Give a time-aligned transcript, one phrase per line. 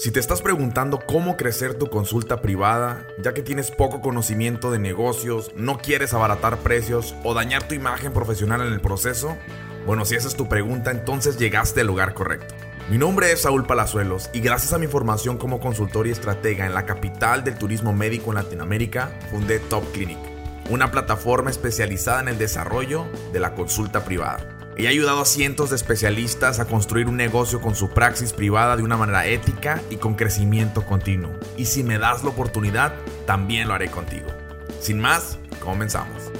[0.00, 4.78] Si te estás preguntando cómo crecer tu consulta privada, ya que tienes poco conocimiento de
[4.78, 9.36] negocios, no quieres abaratar precios o dañar tu imagen profesional en el proceso,
[9.84, 12.54] bueno, si esa es tu pregunta, entonces llegaste al lugar correcto.
[12.88, 16.72] Mi nombre es Saúl Palazuelos y gracias a mi formación como consultor y estratega en
[16.72, 20.16] la capital del turismo médico en Latinoamérica, fundé Top Clinic,
[20.70, 23.04] una plataforma especializada en el desarrollo
[23.34, 27.60] de la consulta privada y ha ayudado a cientos de especialistas a construir un negocio
[27.60, 31.32] con su praxis privada de una manera ética y con crecimiento continuo.
[31.56, 32.94] Y si me das la oportunidad,
[33.26, 34.28] también lo haré contigo.
[34.80, 36.30] Sin más, comenzamos.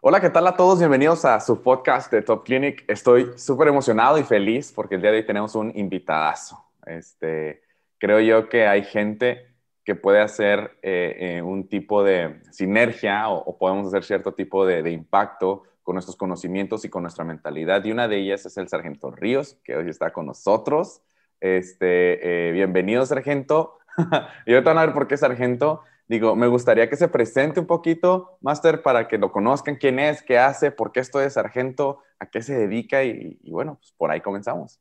[0.00, 0.78] Hola, ¿qué tal a todos?
[0.78, 2.84] Bienvenidos a su podcast de Top Clinic.
[2.88, 6.62] Estoy súper emocionado y feliz porque el día de hoy tenemos un invitadazo.
[6.84, 7.62] Este,
[7.98, 9.53] creo yo que hay gente
[9.84, 14.90] que puede hacer eh, eh, un tipo de sinergia o, podemos hacer cierto tipo de,
[14.90, 17.84] impacto con nuestros conocimientos y con nuestra mentalidad.
[17.84, 21.02] Y una de ellas es el Sargento Ríos, que hoy está con nosotros.
[21.40, 23.78] Este, eh, bienvenido, Sargento.
[24.46, 25.82] y ahorita van a ver por qué Sargento.
[26.08, 30.22] Digo, me gustaría que se presente un poquito, Master, para que lo conozcan, quién es,
[30.22, 33.92] qué hace, por qué esto es Sargento, a qué se dedica y, y bueno, pues
[33.92, 34.80] por ahí comenzamos.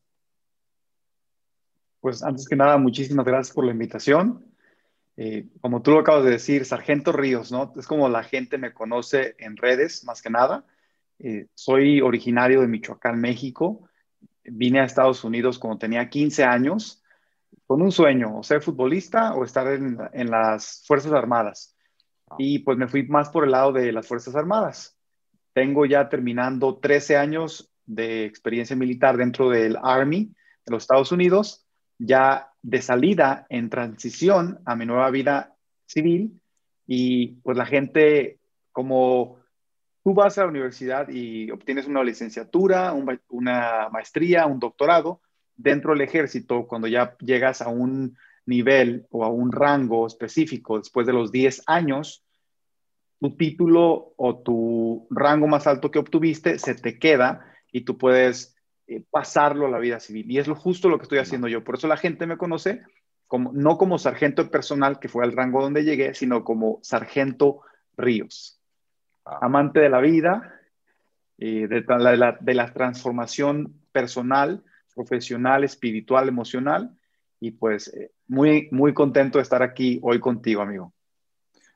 [2.00, 4.53] Pues antes que nada, muchísimas gracias por la invitación.
[5.16, 7.74] Eh, como tú lo acabas de decir, Sargento Ríos, ¿no?
[7.78, 10.66] Es como la gente me conoce en redes, más que nada.
[11.20, 13.88] Eh, soy originario de Michoacán, México.
[14.44, 17.04] Vine a Estados Unidos cuando tenía 15 años
[17.68, 21.76] con un sueño, o ser futbolista o estar en, en las Fuerzas Armadas.
[22.38, 24.98] Y pues me fui más por el lado de las Fuerzas Armadas.
[25.54, 30.34] Tengo ya terminando 13 años de experiencia militar dentro del Army
[30.66, 31.68] de los Estados Unidos.
[32.00, 36.42] Ya de salida en transición a mi nueva vida civil
[36.88, 38.40] y pues la gente
[38.72, 39.38] como
[40.04, 42.94] tú vas a la universidad y obtienes una licenciatura,
[43.30, 45.22] una maestría, un doctorado
[45.56, 51.06] dentro del ejército, cuando ya llegas a un nivel o a un rango específico después
[51.06, 52.26] de los 10 años,
[53.20, 58.53] tu título o tu rango más alto que obtuviste se te queda y tú puedes
[58.86, 60.30] eh, pasarlo a la vida civil.
[60.30, 61.64] Y es lo justo lo que estoy haciendo yo.
[61.64, 62.82] Por eso la gente me conoce
[63.28, 67.62] como, no como sargento personal, que fue al rango donde llegué, sino como sargento
[67.96, 68.60] Ríos.
[69.26, 69.40] Ah.
[69.42, 70.60] Amante de la vida,
[71.38, 74.64] eh, de, la, de, la, transformación personal,
[74.94, 76.92] profesional, espiritual, emocional.
[77.40, 80.94] Y pues eh, muy, muy contento de estar aquí hoy contigo, amigo.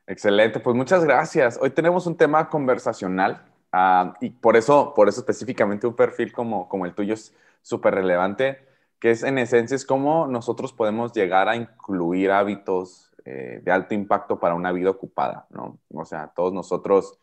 [0.05, 1.57] Excelente, pues muchas gracias.
[1.61, 6.69] Hoy tenemos un tema conversacional Ah, y por eso, por eso específicamente un perfil como,
[6.69, 8.65] como el tuyo es súper relevante,
[8.99, 13.93] que es en esencia es cómo nosotros podemos llegar a incluir hábitos eh, de alto
[13.93, 15.79] impacto para una vida ocupada, ¿no?
[15.93, 17.19] O sea, todos nosotros,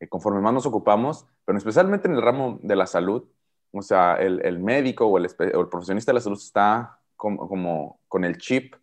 [0.00, 3.24] eh, conforme más nos ocupamos, pero especialmente en el ramo de la salud,
[3.72, 7.48] o sea, el, el médico o el, o el, profesionista de la salud está como,
[7.48, 8.74] como con el chip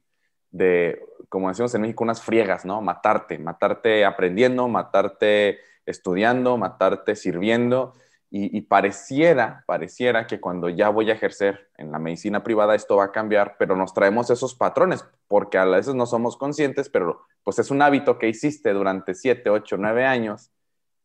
[0.50, 2.82] de, como decimos en México, unas friegas, ¿no?
[2.82, 7.94] Matarte, matarte aprendiendo, matarte estudiando, matarte sirviendo.
[8.34, 13.04] Y, pareciera, pareciera que cuando ya voy a ejercer en la medicina privada esto va
[13.04, 17.60] a cambiar, pero nos traemos esos patrones, porque a veces no somos conscientes, pero pues
[17.60, 20.50] es un hábito que hiciste durante 7, 8, 9 años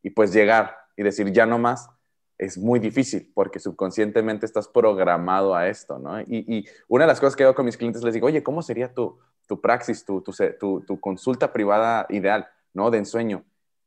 [0.05, 1.89] y pues llegar y decir ya no más
[2.39, 6.21] es muy difícil porque subconscientemente estás programado a esto, ¿no?
[6.21, 8.95] Y, una de las cosas que hago con mis clientes les digo, oye, ¿cómo sería
[8.95, 12.93] tu, tu praxis, tu, tu, tu consulta privada ideal, ¿no?
[12.93, 13.45] De ensueño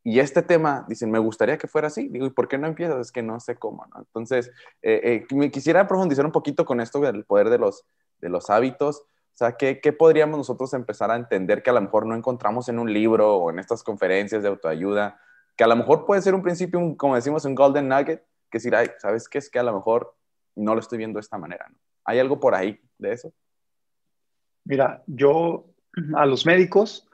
[0.09, 2.07] y este tema, dicen, me gustaría que fuera así.
[2.07, 2.99] Digo, ¿y por qué no empiezas?
[2.99, 3.85] Es que no sé cómo.
[3.95, 7.85] Entonces, eh, eh, me quisiera profundizar un poquito con esto del poder de los,
[8.17, 9.01] de los hábitos.
[9.01, 12.67] O sea, ¿qué, ¿qué, podríamos nosotros empezar a entender que a lo mejor no encontramos
[12.69, 15.21] en un libro o en estas conferencias de autoayuda?
[15.55, 18.75] Que a lo mejor puede ser un principio, como decimos, un golden nugget, que decir,
[18.75, 19.37] ay, ¿sabes qué?
[19.37, 20.15] Es que a lo mejor
[20.55, 21.67] no lo estoy viendo de esta manera.
[22.03, 23.31] ¿Hay algo por ahí de eso?
[24.63, 25.65] Mira, yo
[26.15, 27.07] a los médicos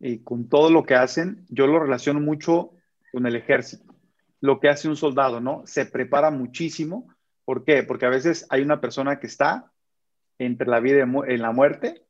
[0.00, 2.72] y con todo lo que hacen, yo lo relaciono mucho
[3.12, 3.94] con el ejército.
[4.40, 5.62] Lo que hace un soldado, ¿no?
[5.66, 7.14] Se prepara muchísimo.
[7.44, 7.82] ¿Por qué?
[7.82, 9.70] Porque a veces hay una persona que está
[10.38, 12.06] entre la vida y la muerte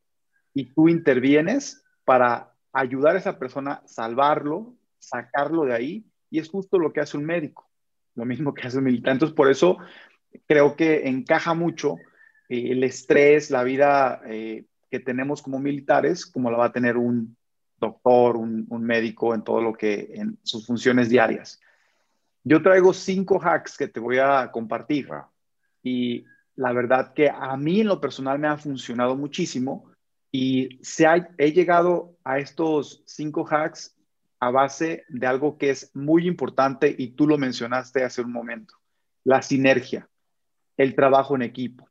[0.54, 6.04] y tú intervienes para ayudar a esa persona, salvarlo, sacarlo de ahí.
[6.30, 7.68] Y es justo lo que hace un médico,
[8.14, 9.14] lo mismo que hace un militar.
[9.14, 9.78] Entonces, por eso
[10.46, 11.96] creo que encaja mucho
[12.48, 16.96] eh, el estrés, la vida eh, que tenemos como militares, como la va a tener
[16.96, 17.36] un,
[17.80, 21.60] doctor, un, médico en todo lo que, en sus funciones diarias.
[22.44, 25.08] Yo traigo cinco hacks que te voy a compartir
[25.82, 26.24] y
[26.56, 29.90] la verdad que a mí en lo personal me ha funcionado muchísimo
[30.30, 31.06] y se
[31.38, 33.96] he llegado a estos cinco hacks
[34.38, 38.74] a base de algo que es muy importante y tú lo mencionaste hace un momento,
[39.24, 40.08] la sinergia,
[40.76, 41.88] el trabajo en equipo.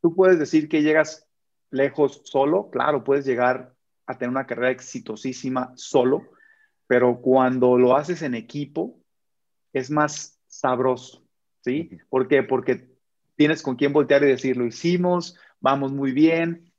[0.00, 1.26] tú puedes decir que llegas
[1.70, 3.73] lejos solo, claro, puedes llegar
[4.06, 6.30] a tener una carrera exitosísima solo,
[6.86, 9.00] pero cuando lo haces en equipo
[9.72, 11.24] es más sabroso,
[11.62, 11.90] ¿sí?
[12.08, 12.42] ¿Por qué?
[12.42, 12.88] Porque
[13.36, 16.72] tienes con quién voltear y decir, lo hicimos, vamos muy bien,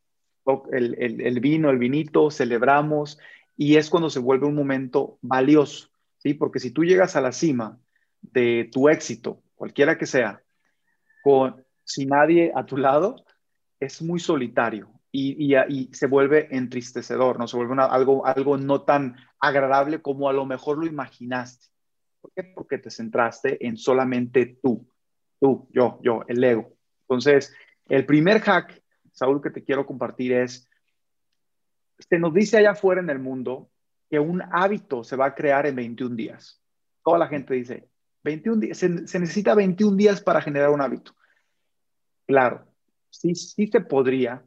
[0.71, 3.19] el, el, vino, el vinito, celebramos,
[3.57, 6.33] y es cuando se vuelve un momento valioso, ¿sí?
[6.33, 7.79] Porque si tú llegas a la cima
[8.21, 10.43] de tu éxito, cualquiera que sea,
[11.23, 13.25] con, sin nadie a tu lado,
[13.79, 17.47] es muy solitario y, y, se vuelve entristecedor, ¿no?
[17.47, 21.67] Se vuelve algo, algo no tan agradable como a lo mejor lo imaginaste.
[22.19, 22.43] ¿Por qué?
[22.43, 24.85] Porque te centraste en solamente tú,
[25.39, 26.73] tú, yo, yo, el ego.
[27.03, 27.55] Entonces,
[27.87, 28.83] el primer hack,
[29.13, 30.69] Saúl, que te quiero compartir es,
[31.97, 33.69] se nos dice allá afuera en el mundo
[34.09, 36.61] que un hábito se va a crear en 21 días.
[37.03, 37.87] Toda la gente dice,
[38.23, 41.15] 21 días, se, necesita 21 días para generar un hábito.
[42.27, 42.67] Claro,
[43.09, 44.43] sí, sí se podría,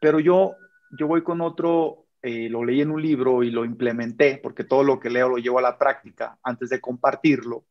[0.00, 0.54] pero yo,
[0.98, 4.82] yo voy con otro, eh, lo leí en un libro y lo implementé, porque todo
[4.84, 7.64] lo que leo lo llevo a la práctica antes de compartirlo,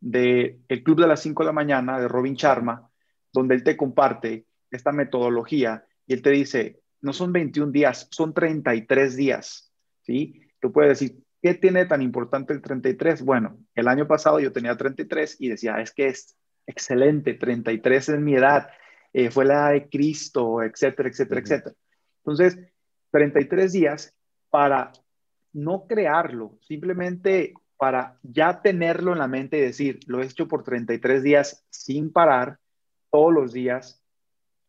[0.00, 2.90] de El Club de las 5 de la mañana de Robin Sharma,
[3.32, 8.34] donde él te comparte esta metodología y él te dice, no son 21 días, son
[8.34, 9.72] 33 días,
[10.02, 10.40] ¿sí?
[10.60, 13.22] Tú puedes decir, ¿qué tiene tan importante el 33?
[13.22, 16.36] Bueno, el año pasado yo tenía 33 y decía, es que es
[16.66, 18.68] excelente, 33 es mi edad,
[19.12, 21.74] eh, fue la de Cristo, etcétera, etcétera, etcétera.
[22.18, 22.58] Entonces,
[23.10, 24.14] 33 días
[24.50, 24.92] para
[25.52, 30.62] no crearlo, simplemente para ya tenerlo en la mente y decir, lo he hecho por
[30.62, 32.58] 33 días sin parar,
[33.10, 34.02] todos los días.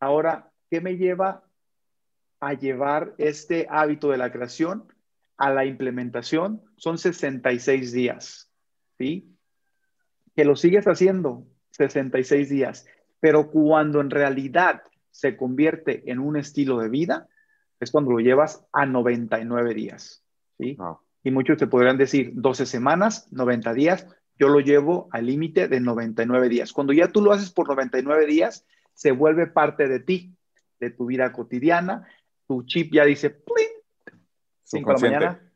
[0.00, 1.44] Ahora, ¿qué me lleva
[2.40, 4.88] a llevar este hábito de la creación?
[5.36, 8.50] a la implementación son 66 días,
[8.98, 9.36] ¿sí?
[10.34, 12.86] Que lo sigues haciendo 66 días,
[13.24, 17.26] pero cuando en realidad se convierte en un estilo de vida,
[17.80, 20.22] es cuando lo llevas a 99 días,
[20.58, 20.76] ¿sí?
[21.22, 24.06] Y muchos te podrían decir 12 semanas, 90 días,
[24.38, 26.74] yo lo llevo al límite de 99 días.
[26.74, 30.36] Cuando ya tú lo haces por 99 días, se vuelve parte de ti,
[30.78, 32.06] de tu vida cotidiana,
[32.46, 34.18] tu chip ya dice, ¡plin!
[34.64, 35.52] 5 de la mañana,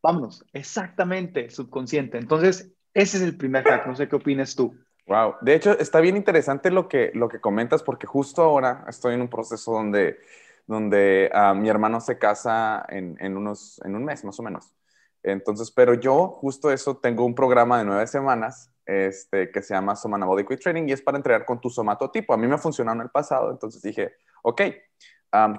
[0.00, 0.44] vámonos.
[0.52, 2.18] Exactamente, subconsciente.
[2.18, 3.84] Entonces, ese es el primer hack.
[3.88, 4.76] No sé qué opinas tú.
[5.06, 5.36] Wow.
[5.42, 9.20] De hecho, está bien interesante lo que, lo que comentas porque justo ahora estoy en
[9.20, 10.18] un proceso donde,
[10.66, 14.74] donde ah, mi hermano se casa en, en, unos, en un mes más o menos.
[15.22, 19.96] Entonces, pero yo justo eso tengo un programa de nueve semanas este, que se llama
[19.96, 22.34] Somanabodic Training y es para entrenar con tu somatotipo.
[22.34, 24.12] A mí me ha funcionado en el pasado, entonces dije,
[24.42, 24.62] ok,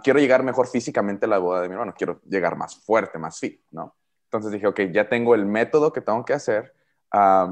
[0.03, 3.39] quiero llegar mejor físicamente a la boda de mi hermano, quiero llegar más fuerte, más
[3.39, 3.95] fit, ¿no?
[4.25, 6.73] Entonces dije, ok, ya tengo el método que tengo que hacer,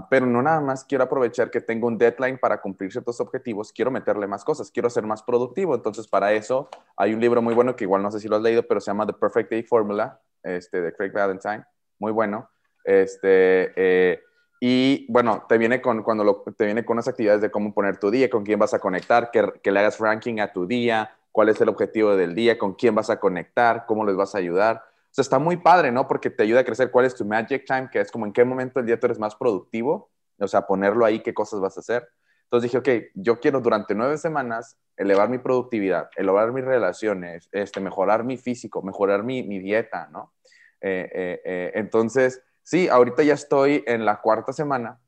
[0.10, 3.92] pero no nada más quiero aprovechar que tengo un deadline para cumplir ciertos objetivos, quiero
[3.92, 5.76] meterle más cosas, quiero ser más productivo.
[5.76, 8.42] Entonces, para eso hay un libro muy bueno que igual no sé si lo has
[8.42, 11.64] leído, pero se llama The Perfect Day Formula, este, de Craig Valentine,
[12.00, 12.50] muy bueno.
[12.84, 14.22] Este, eh,
[14.60, 18.12] y bueno, te viene con, cuando te viene con unas actividades de cómo poner tu
[18.12, 21.50] día, con quién vas a conectar, que, que le hagas ranking a tu día, cuál
[21.50, 24.84] es el objetivo del día, con quién vas a conectar, cómo les vas a ayudar.
[25.14, 26.08] O sea, está muy padre, ¿no?
[26.08, 28.44] Porque te ayuda a crecer cuál es tu magic time, que es como en qué
[28.44, 31.82] momento del día tú eres más productivo, o sea, ponerlo ahí, qué cosas vas a
[31.82, 32.10] hacer.
[32.46, 37.80] Entonces dije, ok, yo quiero durante nueve semanas elevar mi productividad, elevar mis relaciones, este,
[37.80, 40.34] mejorar mi físico, mejorar mi, mi dieta, ¿no?
[40.82, 45.00] Eh, eh, eh, entonces, sí, ahorita ya estoy en la cuarta semana,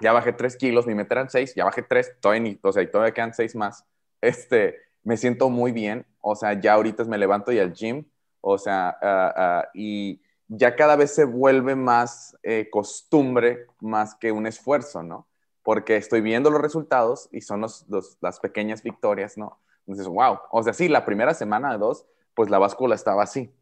[0.00, 3.14] ya bajé tres kilos, mi meta eran seis, ya bajé tres, todavía, o sea, todavía
[3.14, 3.84] quedan seis más.
[4.20, 8.04] Este, me siento muy bien, o sea, ya ahorita me levanto y al gym,
[8.40, 14.32] o sea, ah, ah, y ya cada vez se vuelve más eh, costumbre más que
[14.32, 15.26] un esfuerzo, ¿no?
[15.62, 17.86] Porque estoy viendo los resultados y son los,
[18.20, 19.58] las pequeñas victorias, ¿no?
[19.86, 23.52] Entonces, wow, o sea, sí, la primera semana de dos, pues la báscula estaba así.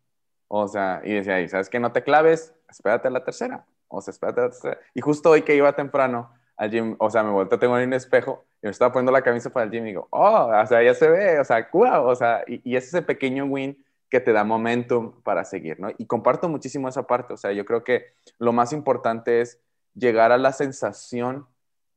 [0.48, 1.80] O sea, y decía, ¿sabes qué?
[1.80, 3.66] No te claves, espérate a la tercera.
[3.88, 4.78] O sea, espérate a la tercera.
[4.94, 7.92] Y justo hoy que iba temprano, al gym, o sea, me volteé, tengo ahí un
[7.92, 10.82] espejo y me estaba poniendo la camisa para el gym y digo, oh, o sea,
[10.82, 13.83] ya se ve, o sea, wow, o sea, y, y es ese pequeño win
[14.14, 15.88] que te da momentum para seguir, ¿no?
[15.98, 19.60] Y comparto muchísimo esa parte, o sea, yo creo que lo más importante es
[19.92, 21.48] llegar a la sensación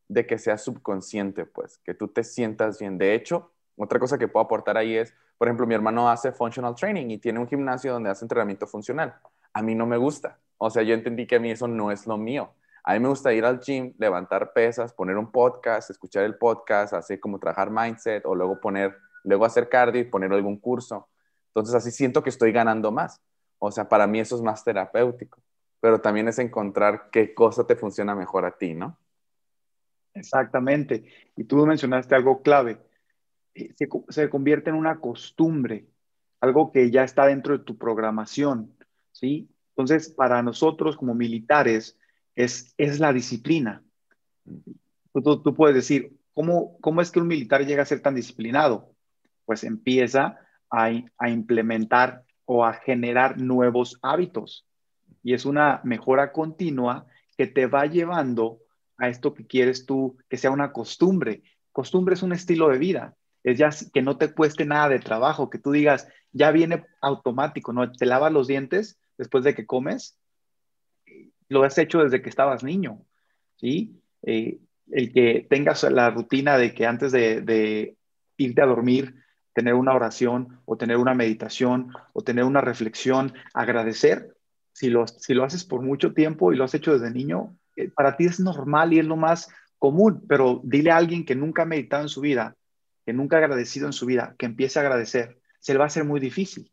[0.08, 2.98] de que sea subconsciente, pues, que tú te sientas bien.
[2.98, 6.74] De hecho, otra cosa que puedo aportar ahí es, por ejemplo, mi hermano hace functional
[6.74, 9.14] training y tiene un gimnasio donde hace entrenamiento funcional.
[9.54, 10.40] A mí no me gusta.
[10.58, 12.50] O sea, yo entendí que a mí eso no es lo mío.
[12.84, 16.94] A mí me gusta ir al gym, levantar pesas, poner un podcast, escuchar el podcast,
[16.94, 21.08] así como trabajar mindset o luego poner, luego hacer cardio y poner algún curso.
[21.58, 23.20] Entonces así siento que estoy ganando más.
[23.58, 25.42] O sea, para mí eso es más terapéutico,
[25.80, 28.96] pero también es encontrar qué cosa te funciona mejor a ti, ¿no?
[30.14, 31.06] Exactamente.
[31.36, 32.78] Y tú mencionaste algo clave.
[33.56, 33.74] eh,
[34.10, 35.88] se, convierte en una costumbre,
[36.42, 38.76] algo que ya está dentro de tu programación,
[39.12, 39.50] ¿sí?
[39.70, 41.98] Entonces, para nosotros como militares
[42.36, 43.84] es, es la disciplina.
[45.12, 48.94] Tú, tú, puedes decir, ¿cómo, ¿cómo es que un militar llega a ser tan disciplinado?
[49.46, 54.66] Pues empieza a, implementar o a generar nuevos hábitos.
[55.24, 57.06] Y es una mejora continua
[57.38, 58.60] que te va llevando
[58.98, 61.44] a esto que quieres tú, que sea una costumbre.
[61.72, 63.16] Costumbre es un estilo de vida.
[63.44, 67.72] Es ya que no te cueste nada de trabajo, que tú digas, ya viene automático,
[67.72, 67.92] ¿no?
[67.92, 70.18] Te lavas los dientes después de que comes.
[71.48, 73.06] Lo has hecho desde que estabas niño,
[73.56, 74.02] ¿sí?
[74.24, 74.60] Eh,
[74.92, 77.98] el que tengas la rutina de que antes de, de
[78.38, 79.16] irte a dormir,
[79.58, 84.38] tener una oración o tener una meditación o tener una reflexión, agradecer,
[84.72, 87.90] si lo, si lo haces por mucho tiempo y lo has hecho desde niño, eh,
[87.90, 89.50] para ti es normal y es lo más
[89.80, 92.56] común, pero dile a alguien que nunca ha meditado en su vida,
[93.04, 95.88] que nunca ha agradecido en su vida, que empiece a agradecer, se le va a
[95.88, 96.72] hacer muy difícil,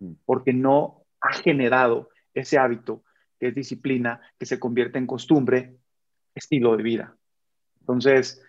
[0.00, 0.14] mm.
[0.24, 3.04] porque no ha generado ese hábito
[3.38, 5.76] que es disciplina, que se convierte en costumbre,
[6.34, 7.16] estilo de vida.
[7.78, 8.42] Entonces,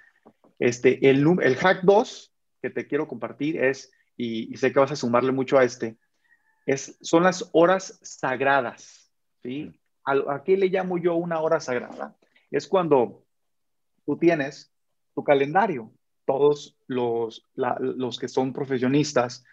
[0.57, 2.34] este, el, el hack 2
[2.65, 5.97] que te quiero compartir es, y, y sé que vas a sumarle mucho a este,
[6.65, 9.11] es, son las horas sagradas.
[9.43, 9.79] ¿sí?
[10.03, 12.15] ¿A, qué le llamo yo una hora sagrada?
[12.49, 13.23] Es cuando
[14.03, 14.73] tú tienes
[15.13, 15.91] tu calendario.
[16.25, 19.45] Todos los, los que son profesionistas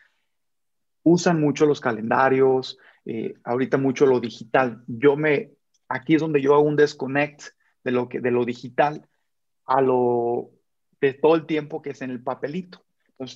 [1.03, 4.83] usan mucho los calendarios, eh, ahorita mucho lo digital.
[4.87, 5.53] Yo me,
[5.89, 7.43] aquí es donde yo hago un disconnect
[7.85, 9.07] de lo, que, de lo digital
[9.67, 10.51] a lo
[10.99, 12.83] de todo el tiempo que es en el papelito.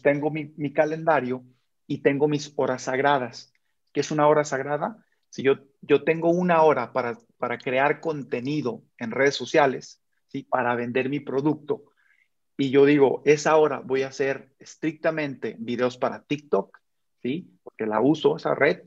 [0.02, 1.45] Tengo mi, mi calendario
[1.87, 3.52] y tengo mis horas sagradas.
[3.93, 5.05] ¿Qué es una hora sagrada?
[5.31, 10.45] Si yo, yo tengo una hora para, para crear contenido en redes sociales, ¿sí?
[10.45, 11.85] para vender mi producto,
[12.59, 16.78] y yo digo, esa hora voy a hacer estrictamente videos para TikTok,
[17.23, 17.50] ¿sí?
[17.62, 18.83] porque la uso, esa red,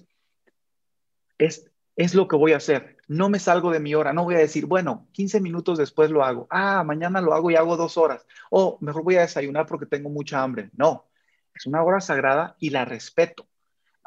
[1.37, 2.97] es, es lo que voy a hacer.
[3.09, 6.23] No me salgo de mi hora, no voy a decir, bueno, 15 minutos después lo
[6.23, 6.47] hago.
[6.49, 8.25] Ah, mañana lo hago y hago dos horas.
[8.49, 10.69] O mejor voy a desayunar porque tengo mucha hambre.
[10.77, 11.07] No,
[11.53, 13.49] es una hora sagrada y la respeto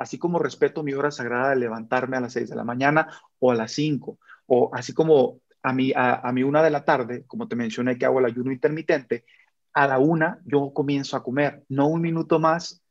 [0.02, 3.52] así como respeto mi hora sagrada de levantarme a las 6 de la mañana o
[3.52, 7.46] a las 5, o así como a mi, a, mi una de la tarde, como
[7.46, 9.24] te mencioné que hago el ayuno intermitente,
[9.72, 12.82] a la una yo comienzo a comer, no un minuto más,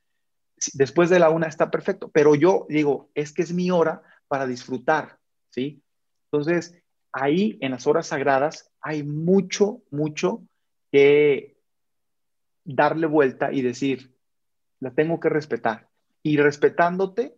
[0.73, 4.47] después de la una está perfecto, pero yo digo, es que es mi hora para
[4.47, 5.83] disfrutar, ¿sí?
[6.31, 6.75] Entonces,
[7.11, 10.41] ahí en las horas sagradas hay mucho, mucho
[10.91, 11.57] que
[12.63, 14.15] darle vuelta y decir,
[14.79, 15.89] la tengo que respetar.
[16.23, 17.35] Y respetándote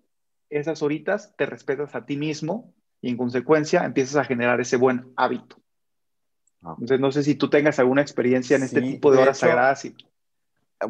[0.50, 5.12] esas horitas, te respetas a ti mismo y en consecuencia empiezas a generar ese buen
[5.16, 5.58] hábito.
[6.62, 6.72] Ah.
[6.74, 9.88] Entonces, no sé si tú tengas alguna experiencia en este tipo de, horas sagradas.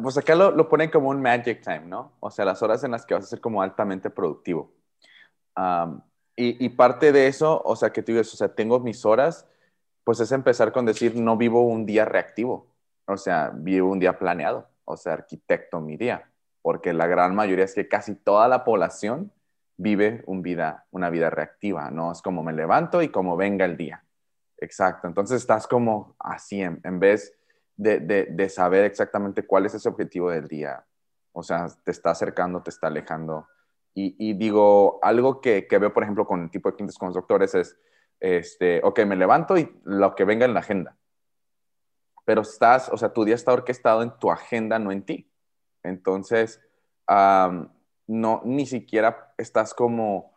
[0.02, 2.12] Pues acá lo, lo, ponen como un magic time, ¿no?
[2.20, 4.72] O sea, las horas en las que vas a ser como altamente productivo.
[6.36, 9.46] Y, parte de eso, o sea, que tú dices, o sea, tengo mis horas,
[10.02, 12.66] pues es empezar con decir, no vivo un día reactivo,
[13.06, 16.28] o sea, vivo un día planeado, o sea, arquitecto mi día
[16.64, 19.30] porque la gran mayoría es que casi toda la población
[19.76, 22.10] vive un vida, una vida reactiva, ¿no?
[22.10, 24.02] Es como me levanto y como venga el día.
[24.56, 27.34] Exacto, entonces estás como así, en, vez
[27.76, 30.82] de, de, saber exactamente cuál es ese objetivo del día.
[31.32, 33.46] O sea, te está acercando, te está alejando.
[33.94, 37.08] Y, y digo, algo que, que, veo, por ejemplo, con el tipo de clientes con
[37.08, 37.78] los doctores es,
[38.20, 40.96] este, ok, me levanto y lo que venga en la agenda.
[42.24, 45.30] Pero estás, o sea, tu día está orquestado en tu agenda, no en ti.
[45.82, 46.60] Entonces,
[48.06, 50.32] no, ni siquiera estás como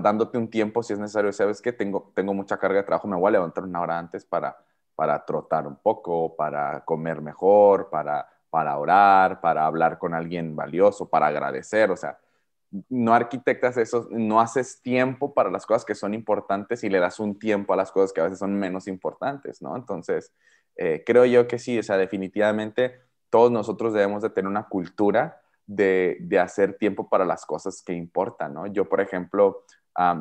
[0.00, 1.32] dándote un tiempo si es necesario.
[1.32, 4.24] Sabes que tengo, tengo mucha carga de trabajo, me voy a levantar una hora antes
[4.24, 4.56] para,
[4.94, 11.08] para trotar un poco, para comer mejor, para, para orar, para hablar con alguien valioso,
[11.08, 11.90] para agradecer.
[11.90, 12.18] O sea,
[12.88, 17.18] no arquitectas eso, no haces tiempo para las cosas que son importantes y le das
[17.18, 19.76] un tiempo a las cosas que a veces son menos importantes, ¿no?
[19.76, 20.32] Entonces,
[20.76, 25.40] eh, creo yo que sí, o sea, definitivamente todos nosotros debemos de tener una cultura
[25.66, 28.66] de, de hacer tiempo para las cosas que importan, ¿no?
[28.66, 29.64] Yo, por ejemplo,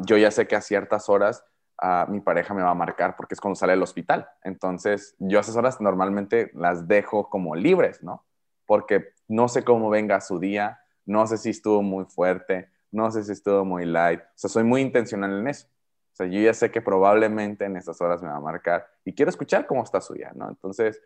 [0.05, 1.43] yo ya sé que a ciertas horas
[1.81, 4.27] uh, mi pareja me va a marcar porque es cuando sale del hospital.
[4.43, 8.25] Entonces, yo esas horas normalmente las dejo como libres, ¿no?
[8.65, 10.78] Porque no sé cómo venga su día,
[11.09, 14.21] no sé si estuvo muy fuerte, no sé si estuvo muy light.
[14.21, 15.67] O sea, soy muy intencional en eso.
[16.13, 19.13] O sea, yo ya sé que probablemente en esas horas me va a marcar y
[19.13, 20.47] quiero escuchar cómo está su día, ¿no?
[20.49, 21.01] Entonces,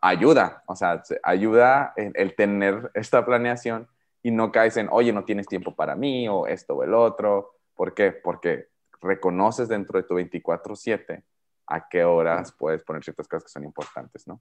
[0.00, 3.88] ayuda, o sea, ayuda el, tener esta planeación
[4.22, 7.56] y no caes en, oye, no tienes tiempo para mí o esto o el otro.
[7.74, 8.12] ¿Por qué?
[8.12, 8.68] Porque
[9.02, 11.22] reconoces dentro de tu 24/7
[11.66, 14.40] a qué horas puedes poner ciertas cosas que son importantes, ¿no?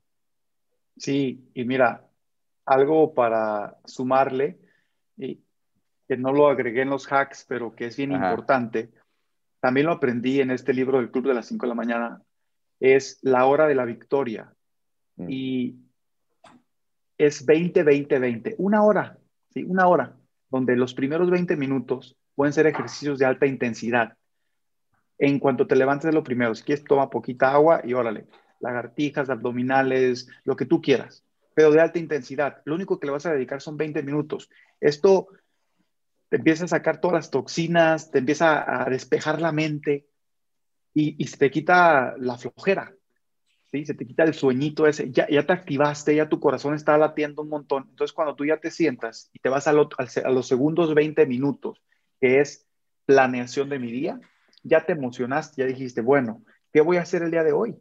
[0.95, 2.09] Sí, y mira,
[2.65, 4.59] algo para sumarle,
[5.19, 5.43] y
[6.07, 8.89] que no lo agregué en los hacks, pero que es bien importante,
[9.59, 12.23] también lo aprendí en este libro del Club de las 5 de la mañana,
[12.79, 14.51] es la hora de la victoria.
[15.17, 15.25] Mm.
[15.29, 15.75] Y
[17.17, 19.19] es 20-20-20, una hora,
[19.53, 19.63] ¿sí?
[19.65, 20.15] Una hora,
[20.49, 24.17] donde los primeros 20 minutos pueden ser ejercicios de alta intensidad.
[25.17, 28.27] En cuanto te levantes de lo primero, si quieres, toma poquita agua y órale,
[28.61, 32.61] lagartijas, abdominales, lo que tú quieras, pero de alta intensidad.
[32.65, 34.49] Lo único que le vas a dedicar son 20 minutos.
[34.79, 35.27] Esto
[36.29, 40.07] te empieza a sacar todas las toxinas, te empieza a despejar la mente
[40.93, 42.93] y, se te quita la flojera,
[43.71, 43.85] ¿sí?
[43.85, 47.41] Se te quita el sueñito ese, ya, ya te activaste, ya tu corazón está latiendo
[47.41, 47.87] un montón.
[47.89, 51.81] Entonces, cuando tú ya te sientas y te vas a, a los segundos 20 minutos,
[52.19, 52.67] que es
[53.05, 54.19] planeación de mi día,
[54.63, 57.77] ya te emocionaste, ya dijiste, bueno, ¿qué voy a hacer el día de hoy?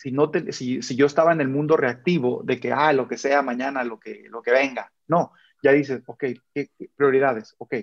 [0.00, 3.06] Si, no te, si, si yo estaba en el mundo reactivo de que, ah, lo
[3.06, 7.54] que sea mañana, lo que, lo que venga, no, ya dices, ok, ¿qué, prioridades?
[7.58, 7.74] Ok,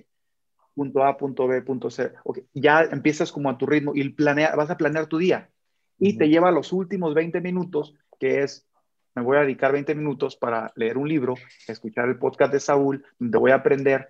[0.73, 2.13] punto A, punto B, punto C.
[2.23, 2.47] Okay.
[2.55, 5.51] Ya empiezas como a tu ritmo y planea, vas a planear tu día.
[5.99, 8.67] Y te lleva los últimos 20 minutos, que es,
[9.13, 11.35] me voy a dedicar 20 minutos para leer un libro,
[11.67, 14.09] escuchar el podcast de Saúl, donde voy a aprender.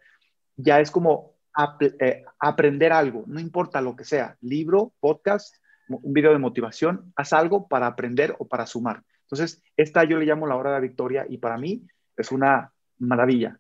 [0.56, 1.34] Ya es como
[1.82, 5.58] eh, aprender algo, no importa lo que sea, libro, podcast,
[5.90, 9.04] un video de motivación, haz algo para aprender o para sumar.
[9.22, 12.72] Entonces, esta yo le llamo la hora de la victoria y para mí es una
[12.98, 13.60] maravilla.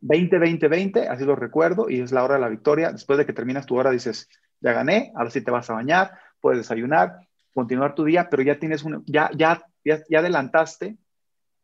[0.00, 2.92] 20, 20, 20, así lo recuerdo, y es la hora de la victoria.
[2.92, 4.28] Después de que terminas tu hora, dices,
[4.60, 7.18] ya gané, ahora sí te vas a bañar, puedes desayunar,
[7.52, 10.96] continuar tu día, pero ya tienes un, ya, ya, ya, adelantaste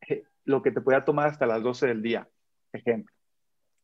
[0.09, 2.29] eh, lo que te pueda tomar hasta las 12 del día,
[2.73, 3.15] ejemplo.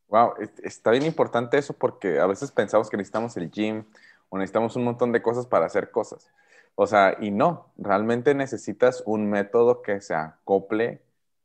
[0.07, 3.85] Wow, está bien importante eso porque a veces pensamos que necesitamos el gym
[4.31, 6.31] o necesitamos un montón de cosas para hacer cosas.
[6.75, 11.01] O sea, y no, realmente necesitas un método que se acople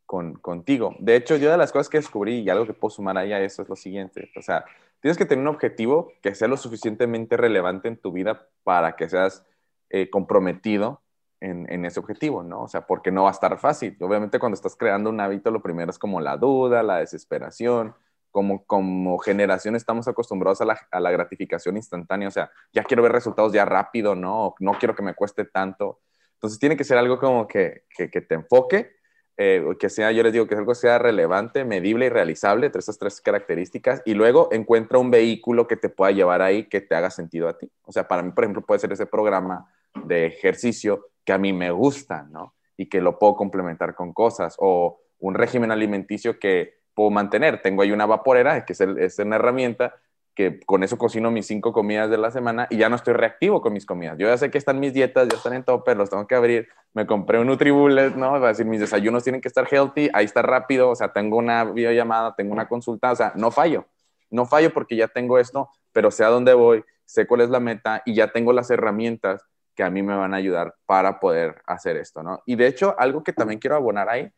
[0.06, 0.94] con, contigo.
[1.00, 3.40] De hecho, yo de las cosas que descubrí y algo que puedo sumar ahí a
[3.40, 4.30] eso es lo siguiente.
[4.36, 4.64] O sea,
[5.00, 9.08] tienes que tener un objetivo que sea lo suficientemente relevante en tu vida para que
[9.08, 9.44] seas
[9.90, 11.02] eh, comprometido
[11.40, 12.62] en, en, ese objetivo, ¿no?
[12.62, 13.96] O sea, porque no va a estar fácil.
[14.00, 17.96] Obviamente cuando estás creando un hábito, lo primero es como la duda, la desesperación.
[18.36, 23.02] Como, como generación estamos acostumbrados a la, a la gratificación instantánea, o sea, ya quiero
[23.02, 24.54] ver resultados ya rápido, ¿no?
[24.60, 26.00] No quiero que me cueste tanto.
[26.34, 28.90] Entonces tiene que ser algo como que, que, te enfoque
[29.38, 32.98] eh, que sea, yo les digo que algo sea relevante, medible y realizable, entre esas
[32.98, 37.08] tres características, y luego encuentra un vehículo que te pueda llevar ahí, que te haga
[37.10, 37.72] sentido a ti.
[37.84, 39.66] O sea, para mí, por ejemplo, puede ser ese programa
[40.04, 42.54] de ejercicio que a mí me gusta, ¿no?
[42.76, 47.62] Y que lo puedo complementar con cosas, o un régimen alimenticio que puedo mantener.
[47.62, 49.94] Tengo ahí una vaporera, que es, es una herramienta
[50.34, 53.62] que con eso cocino mis cinco comidas de la semana y ya no estoy reactivo
[53.62, 54.18] con mis comidas.
[54.18, 56.68] Yo ya sé que están mis dietas, ya están en tope, los tengo que abrir.
[56.92, 58.32] Me compré un Nutribullet, ¿no?
[58.32, 61.38] Va a decir, mis desayunos tienen que estar healthy, ahí está rápido, o sea, tengo
[61.38, 63.86] una videollamada, tengo una consulta, o sea, no fallo.
[64.30, 67.60] No fallo porque ya tengo esto, pero sé a dónde voy, sé cuál es la
[67.60, 69.42] meta y ya tengo las herramientas
[69.74, 72.42] que a mí me van a ayudar para poder hacer esto, ¿no?
[72.44, 74.30] Y de hecho, algo que también quiero abonar ahí,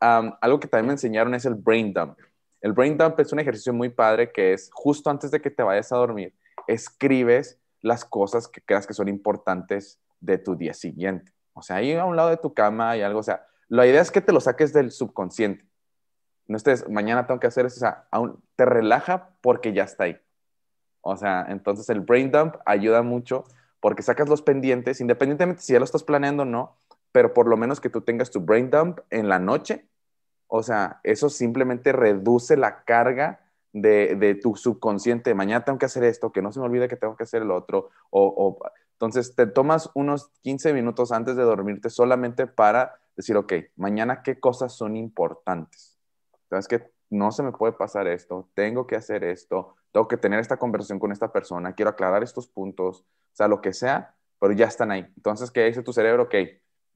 [0.00, 2.18] algo que también me enseñaron es el brain dump.
[2.60, 5.62] El brain dump es un ejercicio muy padre que es justo antes de que te
[5.62, 6.34] vayas a dormir,
[6.66, 11.32] escribes las cosas que creas que son importantes de tu día siguiente.
[11.52, 14.00] O sea, ahí a un lado de tu cama hay algo, o sea, la idea
[14.00, 15.64] es que te lo saques del subconsciente.
[16.48, 20.04] No estés, mañana tengo que hacer eso, o sea, aún te relaja porque ya está
[20.04, 20.16] ahí.
[21.00, 23.44] O sea, entonces el brain dump ayuda mucho
[23.80, 26.76] porque sacas los pendientes, independientemente si ya lo estás planeando o no,
[27.16, 29.88] pero por lo menos que tú tengas tu brain dump en la noche
[30.48, 33.40] o sea, eso simplemente reduce la carga
[33.72, 35.34] de, tu subconsciente.
[35.34, 37.50] Mañana tengo que hacer esto, que no se me olvide que tengo que hacer el
[37.50, 37.90] otro.
[38.10, 38.58] O,
[38.92, 44.38] entonces te tomas unos 15 minutos antes de dormirte solamente para decir, ok, mañana qué
[44.38, 45.98] cosas son importantes.
[46.48, 50.40] Sabes que no se me puede pasar esto, tengo que hacer esto, tengo que tener
[50.40, 54.52] esta conversación con esta persona, quiero aclarar estos puntos, o sea, lo que sea, pero
[54.52, 55.06] ya están ahí.
[55.16, 56.24] Entonces, ¿qué dice tu cerebro?
[56.24, 56.34] Ok,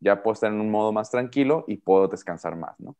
[0.00, 2.96] ya puedo estar en un modo más tranquilo y puedo descansar más, ¿no?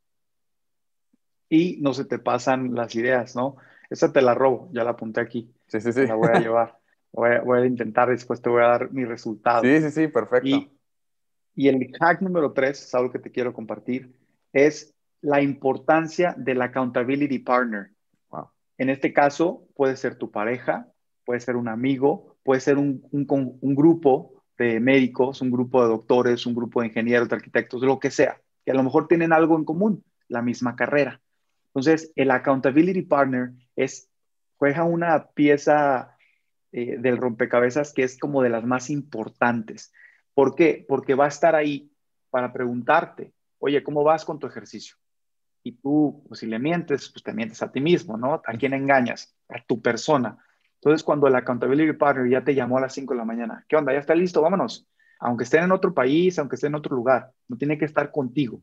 [1.50, 3.56] y no se te pasan las ideas, ¿no?
[3.90, 5.52] Esa te la robo, ya la apunté aquí.
[5.66, 6.06] Sí, sí, sí.
[6.06, 6.78] La voy a llevar.
[7.12, 9.62] Voy a, intentar, después te voy a dar mi resultado.
[9.62, 10.70] Sí, sí, sí, perfecto.
[11.56, 14.14] Y, el hack número tres, es algo que te quiero compartir,
[14.52, 17.90] es la importancia del accountability partner.
[18.30, 18.50] Wow.
[18.78, 20.86] En este caso, puede ser tu pareja,
[21.24, 23.26] puede ser un amigo, puede ser un, un,
[23.60, 27.98] un grupo de médicos, un grupo de doctores, un grupo de ingenieros, de arquitectos, lo
[27.98, 31.20] que sea, que a lo mejor tienen algo en común, la misma carrera.
[31.68, 34.10] Entonces, el accountability partner es,
[34.56, 36.16] juega una pieza
[36.72, 39.92] eh, del rompecabezas que es como de las más importantes.
[40.34, 40.84] ¿Por qué?
[40.88, 41.90] Porque va a estar ahí
[42.30, 44.96] para preguntarte, oye, ¿cómo vas con tu ejercicio?
[45.62, 48.34] y tú, pues si le mientes, pues te mientes a ti mismo, ¿no?
[48.34, 49.34] ¿A quién engañas?
[49.48, 50.38] A tu persona.
[50.82, 53.76] Entonces, cuando el accountability partner ya te llamó a las 5 de la mañana, ¿qué
[53.76, 53.92] onda?
[53.92, 54.88] Ya está listo, vámonos.
[55.18, 58.62] Aunque estén en otro país, aunque esté en otro lugar, no tiene que estar contigo.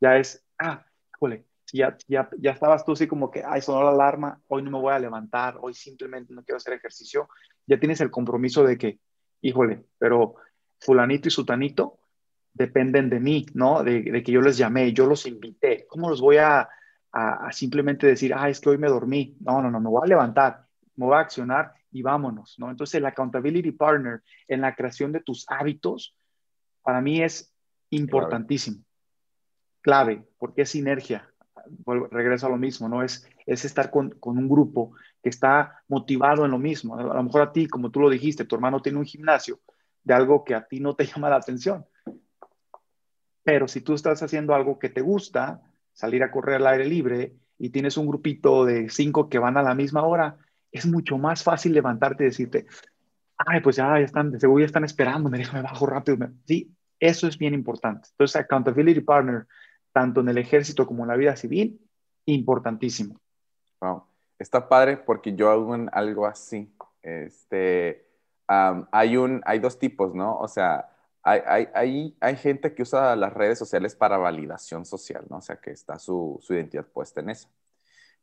[0.00, 3.90] Ya es, ah, híjole, ya, ya, ya estabas tú así como que, ay, sonó la
[3.90, 7.28] alarma, hoy no me voy a levantar, hoy simplemente no quiero hacer ejercicio.
[7.66, 8.98] Ya tienes el compromiso de que,
[9.40, 10.34] híjole, pero
[10.80, 11.98] fulanito y sutanito
[12.52, 13.82] dependen de mí, ¿no?
[13.82, 15.86] De, que yo les llamé, yo los invité.
[15.88, 16.68] ¿Cómo los voy a,
[17.12, 19.36] a, simplemente decir, ah, es que hoy me dormí?
[19.40, 22.70] No, no, no, me voy a levantar, me voy a accionar y vámonos, ¿no?
[22.70, 26.16] Entonces, el accountability partner en la creación de tus hábitos,
[26.82, 27.52] para mí es
[27.90, 28.82] importantísimo.
[29.80, 31.28] Clave, porque es sinergia.
[32.10, 33.02] regreso a lo mismo, ¿no?
[33.02, 36.98] Es, es estar con, con un grupo que está motivado en lo mismo.
[36.98, 39.60] A lo mejor a ti, como tú lo dijiste, tu hermano tiene un gimnasio
[40.02, 41.86] de algo que a ti no te llama la atención
[43.44, 45.60] pero si tú estás haciendo algo que te gusta,
[45.92, 49.62] salir a correr al aire libre y tienes un grupito de cinco que van a
[49.62, 50.38] la misma hora,
[50.74, 52.66] es mucho más fácil levantarte y decirte,
[53.38, 56.28] ay, pues ya, están, de seguro ya están esperando, me déjame bajo rápido.
[56.46, 58.08] Sí, eso es bien importante.
[58.10, 59.46] Entonces, accountability partner,
[59.92, 61.80] tanto en el ejército como en la vida civil,
[62.26, 63.20] importantísimo.
[63.80, 64.02] Wow.
[64.36, 66.74] Está padre porque yo hago algo así.
[67.00, 68.08] Este,
[68.48, 70.36] hay, un, hay dos tipos, ¿no?
[70.38, 70.90] O sea,
[71.22, 75.36] hay, hay, hay, gente que usa las redes sociales para validación social, ¿no?
[75.36, 77.48] O sea, que está su, su identidad puesta en eso.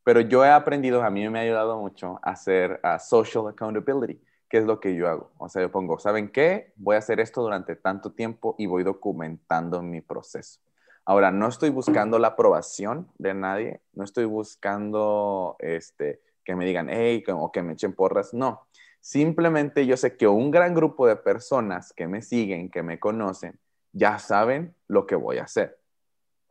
[0.04, 4.58] Pero yo he aprendido, a mí me ha ayudado mucho a hacer social accountability, que
[4.58, 5.30] es lo que yo hago.
[5.38, 6.72] O sea, yo pongo, ¿saben qué?
[6.76, 10.60] Voy a hacer esto durante tanto tiempo y voy documentando mi proceso.
[11.04, 16.88] Ahora, no estoy buscando la aprobación de nadie, no estoy buscando este, que me digan,
[16.90, 18.66] hey, o que me echen porras, no.
[19.00, 23.58] Simplemente yo sé que un gran grupo de personas que me siguen, que me conocen,
[23.92, 25.81] ya saben lo que voy a hacer.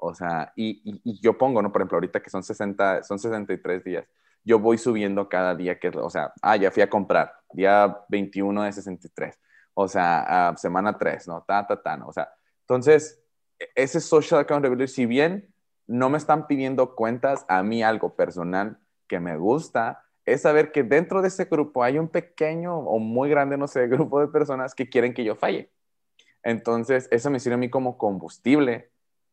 [0.03, 1.71] O sea, y, yo pongo, ¿no?
[1.71, 4.05] Por ejemplo, ahorita que son 60, son 63 días,
[4.43, 8.63] yo voy subiendo cada día que, o sea, ah, ya fui a comprar, día 21
[8.63, 9.39] de 63,
[9.75, 11.43] o sea, semana 3, ¿no?
[11.47, 12.07] Ta, ta, ta, ¿no?
[12.07, 13.21] O sea, entonces,
[13.59, 15.53] e, ese social accountability, si bien
[15.85, 20.81] no me están pidiendo cuentas a mí algo personal que me gusta, es saber que
[20.81, 24.73] dentro de ese grupo hay un pequeño o muy grande, no sé, grupo de personas
[24.73, 25.71] que quieren que yo falle.
[26.41, 28.90] Entonces, eso me sirve a mí como combustible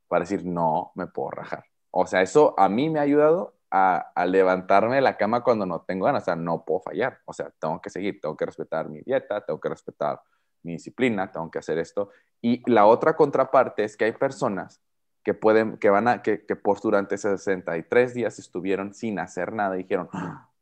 [0.09, 1.64] para decir, no, me puedo rajar.
[1.90, 5.83] O sea, eso a mí me ha ayudado a, levantarme de la cama cuando no
[5.83, 6.23] tengo ganas.
[6.23, 7.21] O sea, no puedo fallar.
[7.25, 10.21] O sea, tengo que seguir, tengo que respetar mi dieta, tengo que respetar
[10.62, 12.11] mi disciplina, tengo que hacer esto.
[12.40, 14.81] Y la otra contraparte es que hay personas
[15.23, 19.77] que pueden, que van a, que, que por durante 63 días estuvieron sin hacer nada
[19.77, 20.09] y dijeron,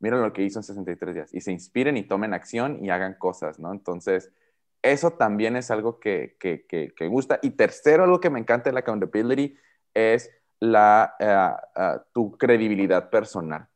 [0.01, 3.15] miren lo que hizo en 63 días y se inspiren y tomen acción y hagan
[3.15, 3.73] cosas, ¿no?
[3.73, 4.33] Entonces,
[4.83, 7.39] eso también es algo que, que, que, gusta.
[7.43, 9.57] Y tercero, algo que me encanta de la accountability
[9.95, 13.69] es la, eh, tu credibilidad personal.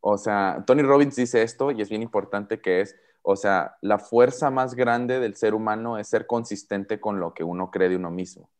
[0.00, 3.98] O sea, Tony Robbins dice esto y es bien importante que es, o sea, la
[3.98, 7.96] fuerza más grande del ser humano es ser consistente con lo que uno cree de
[7.96, 8.50] uno mismo.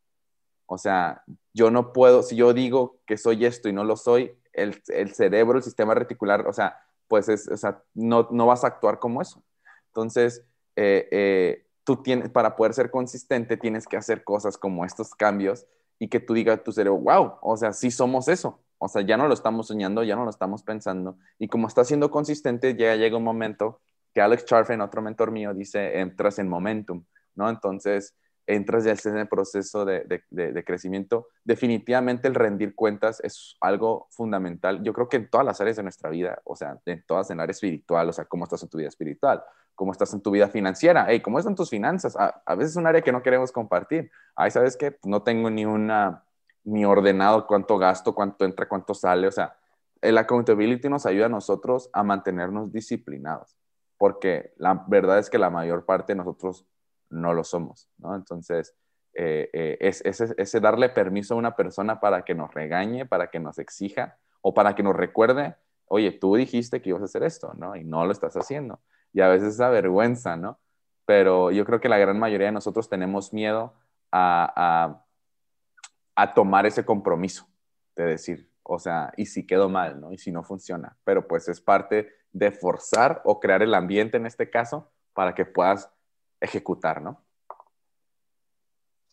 [0.67, 4.37] O sea, yo no puedo, si yo digo que soy esto y no lo soy,
[4.53, 6.79] el, el cerebro, el sistema reticular, o sea,
[7.09, 9.43] pues es, o sea, no, no vas a actuar como eso.
[9.89, 10.45] Entonces,
[10.83, 15.67] eh, eh, tú tienes, para poder ser consistente, tienes que hacer cosas como estos cambios
[15.99, 18.59] y que tú digas a tu cerebro, wow, o sea, sí somos eso.
[18.79, 21.19] O sea, ya no lo estamos soñando, ya no lo estamos pensando.
[21.39, 23.83] Y como está siendo consistente, ya llega un momento
[24.15, 27.51] que Alex Charfen, otro mentor mío, dice, entras en momentum, ¿no?
[27.51, 28.15] Entonces,
[28.55, 34.83] entras ya en el proceso de, de, crecimiento, definitivamente el rendir cuentas es algo fundamental.
[34.83, 37.39] Yo creo que en todas las áreas de nuestra vida, o sea, en todas en
[37.39, 39.43] el área espiritual, o sea, cómo estás en tu vida espiritual,
[39.75, 42.17] cómo estás en tu vida financiera, hey, cómo están tus finanzas.
[42.17, 44.11] A, veces es un área que no queremos compartir.
[44.37, 46.25] Ahí sabes que no tengo ni una,
[46.65, 49.27] ni ordenado cuánto gasto, cuánto entra, cuánto sale.
[49.27, 49.57] O sea,
[50.01, 53.57] el accountability nos ayuda a nosotros a mantenernos disciplinados,
[53.99, 56.67] porque la verdad es que la mayor parte de nosotros
[57.11, 58.15] no lo somos, ¿no?
[58.15, 58.75] Entonces,
[59.13, 63.41] eh, eh, es, ese darle permiso a una persona para que nos regañe, para que
[63.41, 67.53] nos exija o para que nos recuerde, oye, tú dijiste que ibas a hacer esto,
[67.55, 67.75] ¿no?
[67.77, 68.81] Y no lo estás haciendo.
[69.13, 70.61] Y a veces esa vergüenza, ¿no?
[71.05, 73.75] Pero yo creo que la gran mayoría de nosotros tenemos miedo
[74.13, 75.03] a,
[76.15, 77.49] a, tomar ese compromiso
[77.97, 80.13] de decir, o sea, y si quedó mal, ¿no?
[80.13, 80.97] Y si no funciona.
[81.03, 85.45] Pero pues es parte de forzar o crear el ambiente en este caso para que
[85.45, 85.91] puedas
[86.41, 87.23] ejecutar, ¿no?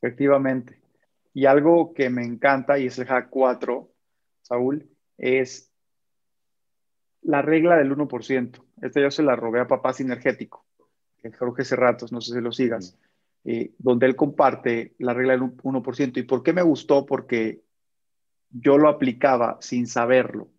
[0.02, 0.80] Efectivamente.
[1.34, 3.92] Y algo que me encanta, y es el hack 4,
[4.42, 5.72] Saúl, es
[7.22, 8.63] la regla del 1%.
[8.82, 10.66] Esta yo se la robé a Papá Sinergético,
[11.18, 12.98] que Jorge Cerratos, no sé si lo sigas,
[13.44, 16.20] eh, donde él comparte la regla del 1%.
[16.20, 17.06] ¿Y por qué me gustó?
[17.06, 17.62] Porque
[18.50, 20.50] yo lo aplicaba sin saberlo.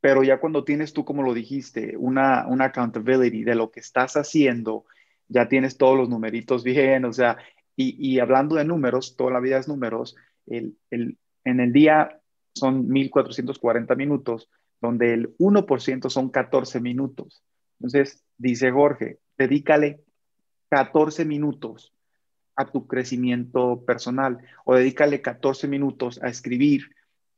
[0.00, 4.16] Pero ya cuando tienes tú, como lo dijiste, una, una accountability de lo que estás
[4.16, 4.84] haciendo,
[5.28, 7.38] ya tienes todos los numeritos bien, o sea,
[7.74, 10.14] y, hablando de números, toda la vida es números,
[10.46, 12.20] el, el, en el día
[12.54, 17.42] son 1440 minutos, donde el 1% son 14 minutos.
[17.80, 20.02] Entonces, dice Jorge, dedícale
[20.68, 21.94] 14 minutos
[22.56, 26.94] a tu crecimiento personal o dedícale 14 minutos a escribir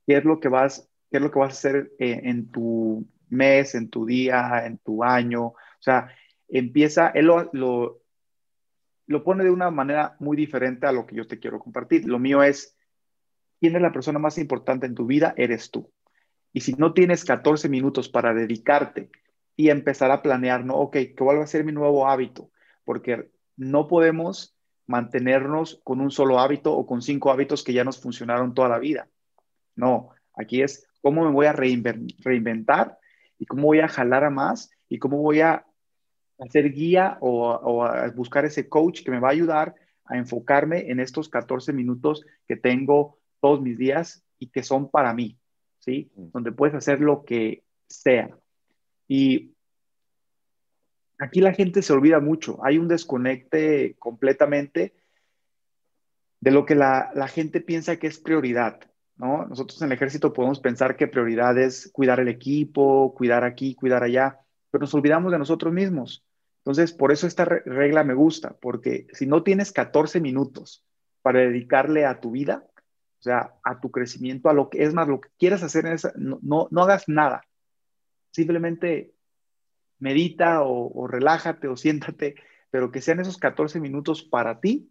[0.06, 3.06] qué es lo que vas, qué es lo que vas a hacer eh, en tu
[3.28, 5.46] mes, en tu día, en tu año.
[5.46, 6.08] O sea,
[6.58, 8.02] empieza, él lo, lo,
[9.06, 12.06] lo pone de una manera muy diferente a lo que yo te quiero compartir.
[12.06, 12.76] Lo mío es,
[13.60, 15.34] ¿quién es la persona más importante en tu vida?
[15.36, 15.92] Eres tú.
[16.52, 19.10] Y si no tienes 14 minutos para dedicarte
[19.56, 20.76] y empezar a planear, ¿no?
[20.76, 22.50] Ok, ¿cuál va a ser mi nuevo hábito?
[22.84, 28.00] Porque no podemos mantenernos con un solo hábito o con cinco hábitos que ya nos
[28.00, 29.08] funcionaron toda la vida.
[29.74, 32.98] No, aquí es cómo me voy a reinventar
[33.38, 35.66] y cómo voy a jalar a más y cómo voy a
[36.38, 40.90] hacer guía o, o, a buscar ese coach que me va a ayudar a enfocarme
[40.90, 45.38] en estos 14 minutos que tengo todos mis días y que son para mí.
[45.84, 46.10] ¿sí?
[46.14, 46.30] Mm.
[46.32, 48.36] Donde puedes hacer lo que sea.
[49.06, 49.54] Y
[51.18, 54.94] aquí la gente se olvida mucho, hay un desconecte completamente
[56.40, 58.80] de lo que la, gente piensa que es prioridad.
[59.16, 59.46] ¿no?
[59.46, 64.02] Nosotros en el ejército podemos pensar que prioridad es cuidar el equipo, cuidar aquí, cuidar
[64.02, 64.40] allá,
[64.74, 66.26] pero nos olvidamos de nosotros mismos.
[66.58, 70.84] Entonces, por eso esta regla me gusta, porque si no tienes 14 minutos
[71.22, 72.66] para dedicarle a tu vida,
[73.20, 75.92] o sea, a tu crecimiento, a lo que es más, lo que quieras hacer, en
[75.92, 76.40] esa, no,
[76.72, 77.46] no, hagas nada.
[78.32, 79.14] Simplemente
[80.00, 82.34] medita o, relájate o siéntate,
[82.72, 84.90] pero que sean esos 14 minutos para ti,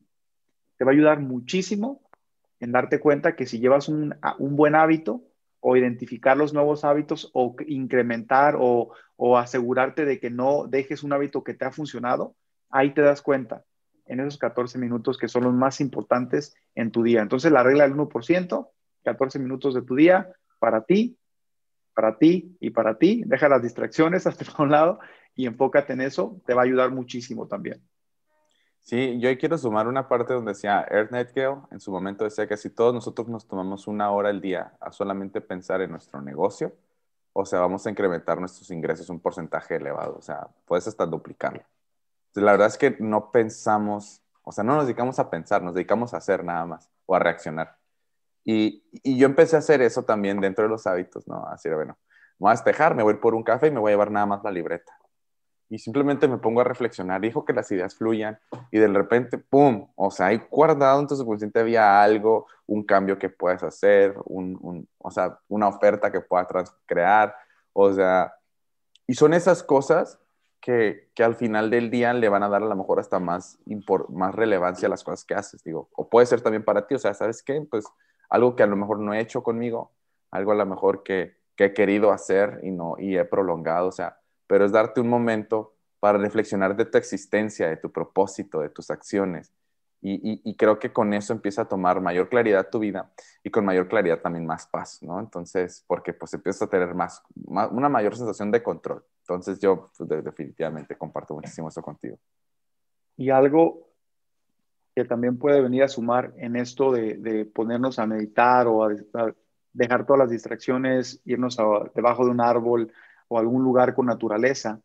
[0.77, 2.09] te va a ayudar muchísimo
[2.61, 5.25] en darte cuenta que si llevas un, un buen hábito
[5.65, 8.93] o identificar los nuevos hábitos o incrementar o,
[9.37, 12.35] asegurarte de que no dejes un hábito que te ha funcionado,
[12.69, 13.63] ahí te das cuenta
[14.05, 17.21] en esos 14 minutos que son los más importantes en tu día.
[17.21, 18.69] Entonces, la regla del 1%,
[19.05, 21.17] 14 minutos de tu día para ti,
[21.93, 23.23] para ti y para ti.
[23.25, 24.99] Deja las distracciones hasta un lado
[25.33, 26.41] y enfócate en eso.
[26.45, 27.81] Te va a ayudar muchísimo también.
[28.83, 32.57] Sí, yo quiero sumar una parte donde decía Ernest Gale en su momento decía que
[32.57, 36.73] si todos nosotros nos tomamos una hora al día a solamente pensar en nuestro negocio,
[37.33, 41.63] o sea, vamos a incrementar nuestros ingresos un porcentaje elevado, o sea, puedes hasta duplicarlo
[42.41, 46.13] la verdad es que no pensamos, o sea, no nos dedicamos a pensar, nos dedicamos
[46.13, 47.77] a hacer nada más o a reaccionar.
[48.43, 48.83] Y,
[49.17, 51.45] yo empecé a hacer eso también dentro de los hábitos, ¿no?
[51.47, 51.97] Así de, bueno,
[52.39, 54.25] me voy a despejar, me voy por un café y me voy a llevar nada
[54.25, 54.91] más la libreta.
[55.73, 58.37] Y simplemente me pongo a reflexionar, dijo que las ideas fluyan
[58.69, 59.87] y de repente, ¡pum!
[59.95, 64.87] O sea, hay guardado en tu subconsciente había algo, un cambio que puedes hacer, un,
[64.99, 66.47] o sea, una oferta que puedas
[66.85, 67.35] crear,
[67.73, 68.35] o sea,
[69.07, 70.19] y son esas cosas
[70.61, 73.57] que, que, al final del día le van a dar a lo mejor hasta más,
[74.09, 76.99] más relevancia a las cosas que haces, digo, o puede ser también para ti, o
[76.99, 77.59] sea, ¿sabes qué?
[77.67, 77.85] Pues
[78.29, 79.91] algo que a lo mejor no he hecho conmigo,
[80.29, 83.91] algo a lo mejor que, que he querido hacer y no, y he prolongado, o
[83.91, 84.19] sea,
[84.53, 88.91] pero es darte un momento para reflexionar de tu existencia, de tu propósito, de tus
[88.91, 89.51] acciones,
[89.99, 93.11] y, creo que con eso empieza a tomar mayor claridad tu vida
[93.43, 95.19] y con mayor claridad también más paz, ¿no?
[95.19, 99.03] Entonces, porque pues empiezas a tener más, una mayor sensación de control.
[99.21, 102.19] Entonces yo pues, definitivamente comparto muchísimo eso contigo.
[103.17, 103.89] Y algo
[104.93, 108.93] que también puede venir a sumar en esto de, ponernos a meditar o a,
[109.73, 111.57] dejar todas las distracciones, irnos
[111.95, 112.91] debajo de un árbol
[113.33, 114.79] o algún lugar con naturaleza,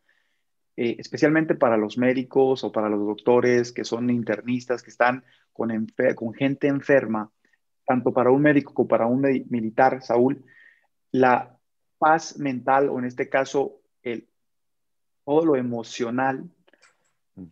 [0.77, 5.71] eh, especialmente para los médicos o para los doctores que son internistas, que están con,
[6.15, 7.31] con gente enferma,
[7.87, 10.45] tanto para un médico como para un militar, Saúl,
[11.13, 11.59] la
[11.99, 14.29] paz mental o en este caso el,
[15.25, 16.49] todo lo emocional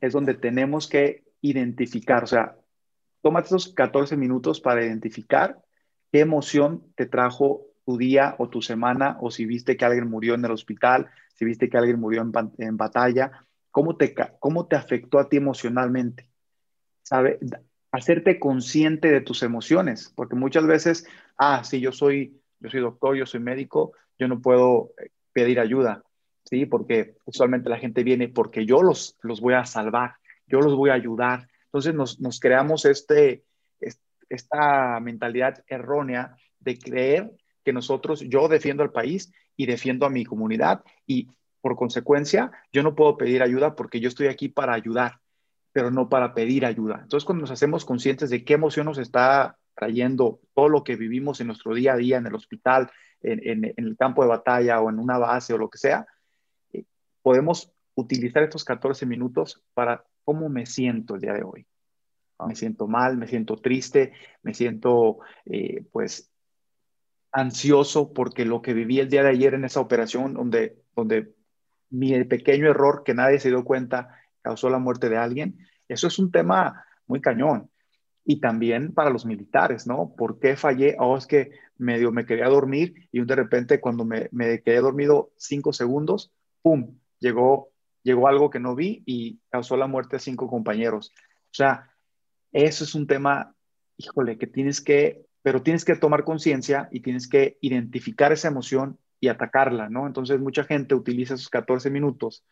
[0.01, 2.57] es donde tenemos que identificar, o sea,
[3.21, 5.63] tómate esos 14 minutos para identificar
[6.11, 10.35] qué emoción te trajo tu día o tu semana o si viste que alguien murió
[10.35, 12.21] en el hospital, si viste que alguien murió
[12.59, 16.29] en, batalla, ¿cómo te, ¿cómo te afectó a ti emocionalmente?
[17.03, 17.39] ¿Sabe?
[17.93, 21.07] Hacerte consciente de tus emociones, porque muchas veces,
[21.39, 25.61] ah, sí, yo soy, yo soy doctor, yo soy médico, yo no puedo eh, pedir
[25.61, 26.03] ayuda,
[26.43, 26.67] ¿sí?
[26.67, 30.17] Porque usualmente la gente viene porque yo los, los voy a salvar,
[30.49, 31.47] yo los voy a ayudar.
[31.67, 33.45] Entonces nos, nos creamos este,
[34.29, 37.31] esta mentalidad errónea de creer
[37.67, 41.29] que nosotros, yo defiendo al país y defiendo a mi comunidad y
[41.61, 45.19] por consecuencia yo no puedo pedir ayuda porque yo estoy aquí para ayudar,
[45.73, 47.01] pero no para pedir ayuda.
[47.03, 51.41] Entonces cuando nos hacemos conscientes de qué emoción nos está trayendo todo lo que vivimos
[51.41, 52.89] en nuestro día a día en el hospital,
[53.21, 56.07] en, el campo de batalla o en una base o lo que sea,
[56.73, 56.85] eh,
[57.21, 61.67] podemos utilizar estos 14 minutos para cómo me siento el día de hoy.
[62.39, 62.47] Ah.
[62.47, 64.13] Me siento mal, me siento triste,
[64.45, 66.31] me siento eh, pues
[67.37, 71.35] ansioso porque lo que viví el día de ayer en esa operación donde, donde
[71.91, 74.09] mi pequeño error que nadie se dio cuenta
[74.41, 77.71] causó la muerte de alguien, eso es un tema muy cañón.
[78.25, 80.15] Y también para los militares, ¿no?
[80.17, 80.97] ¿Por qué fallé?
[80.99, 85.31] Oh, es que medio me quería dormir y de repente cuando me, me quedé dormido
[85.37, 86.99] cinco segundos, ¡pum!
[87.21, 87.71] Llegó,
[88.03, 91.13] llegó algo que no vi y causó la muerte de cinco compañeros.
[91.51, 91.91] O sea,
[92.51, 93.55] eso es un tema,
[93.99, 98.99] híjole, que tienes que, pero tienes que tomar conciencia y tienes que identificar esa emoción
[99.21, 100.09] y atacarla, ¿no?
[100.09, 102.45] Entonces mucha gente utiliza esos 14 minutos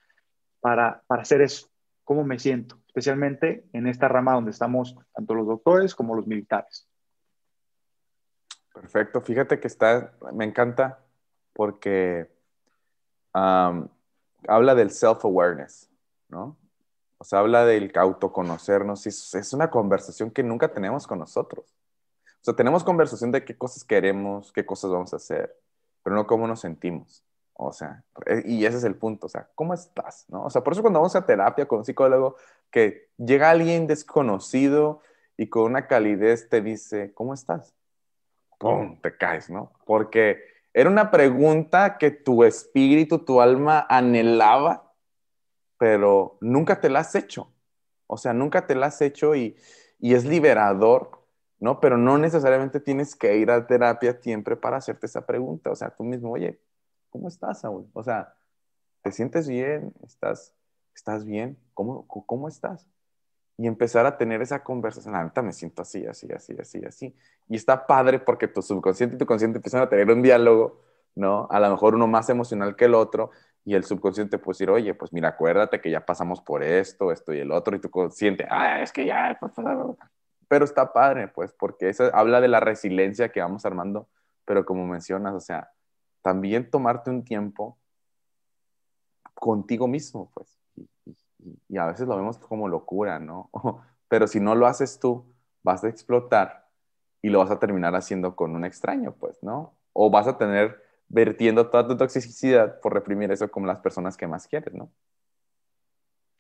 [0.61, 1.67] para, para hacer eso,
[2.05, 6.89] cómo me siento, especialmente en esta rama donde estamos tanto los doctores como los militares.
[8.73, 11.05] Perfecto, fíjate que está, me encanta
[11.53, 12.31] porque
[13.33, 15.91] habla del self-awareness,
[16.29, 16.57] ¿no?
[17.19, 21.75] O sea, habla del autoconocernos y es una conversación que nunca tenemos con nosotros.
[22.45, 25.59] O sea, tenemos conversación de qué cosas queremos, qué cosas vamos a hacer,
[26.03, 27.25] pero no cómo nos sentimos.
[27.55, 30.27] O sea, eh, y ese es el punto, o sea, ¿cómo estás?
[30.29, 30.45] ¿no?
[30.45, 32.37] O sea, por eso cuando vamos a terapia con un psicólogo,
[32.71, 35.01] que llega alguien desconocido
[35.39, 37.75] y con una calidez te dice, ¿cómo estás?
[38.59, 39.01] ¡Pum!
[39.01, 39.73] Te caes, ¿no?
[39.87, 44.93] Porque era una pregunta que tu espíritu, tu alma anhelaba,
[45.79, 47.51] pero nunca te la has hecho.
[48.07, 49.57] O sea, nunca te la has hecho y,
[49.99, 51.24] y es liberador,
[51.61, 51.81] ¿no?
[51.81, 55.71] Pero no necesariamente tienes que ir a terapia siempre para hacerte esa pregunta.
[55.71, 56.61] O sea, tú mismo, oye,
[57.11, 57.89] ¿cómo estás, Saúl?
[57.93, 58.35] O sea,
[59.03, 59.93] ¿te sientes bien?
[60.05, 60.55] ¿Estás,
[60.95, 61.57] estás bien?
[61.75, 62.87] ¿Cómo, ¿Cómo estás?
[63.57, 65.15] Y empezar a tener esa conversación.
[65.15, 67.17] Ahorita me siento así, así, así, así, así.
[67.49, 70.81] Y está padre porque tu subconsciente y tu consciente empiezan a tener un diálogo,
[71.15, 71.47] ¿no?
[71.51, 73.31] A lo mejor uno más emocional que el otro.
[73.65, 77.33] Y el subconsciente puede decir, oye, pues mira, acuérdate que ya pasamos por esto, esto
[77.33, 77.77] y el otro.
[77.77, 79.39] Y tu consciente, ah, es que ya.
[80.49, 84.09] Pero está padre, pues, porque eso habla de la resiliencia que vamos armando.
[84.45, 85.71] Pero como mencionas, o sea,
[86.23, 87.79] también tomarte un tiempo
[89.35, 90.59] contigo mismo, pues.
[91.69, 93.51] Y, a veces lo vemos como locura, ¿no?
[94.09, 95.25] Pero si no lo haces tú,
[95.63, 96.69] vas a explotar
[97.21, 99.75] y lo vas a terminar haciendo con un extraño, pues, ¿no?
[99.93, 104.27] O vas a tener vertiendo toda tu toxicidad por reprimir eso con las personas que
[104.27, 104.91] más quieres, ¿no?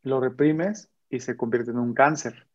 [0.02, 2.46] Lo reprimes y se convierte en un cáncer,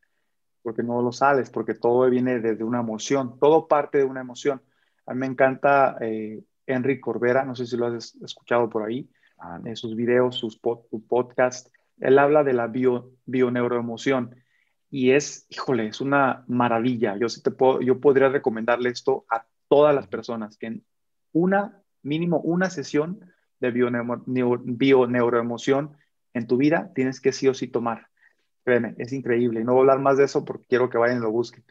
[0.61, 4.61] porque no lo sales, porque todo viene desde una emoción, todo parte de una emoción.
[5.05, 9.09] A mí me encanta eh, Enrique Corbera, no sé si lo has escuchado por ahí,
[9.39, 11.71] ah, en sus videos, sus podcasts.
[11.99, 14.35] Él habla de la bio, bioneuroemoción
[14.89, 17.15] y es, híjole, es una maravilla.
[17.17, 20.83] Yo, sí te puedo, yo podría recomendarle esto a todas las personas, que en
[21.31, 23.19] una, mínimo una sesión
[23.59, 25.97] de bioneuroemoción
[26.33, 28.08] en tu vida tienes que sí o sí tomar.
[28.69, 29.61] Créeme, es increíble.
[29.61, 31.63] Y no voy a hablar más de eso porque quiero que vayan y lo busquen.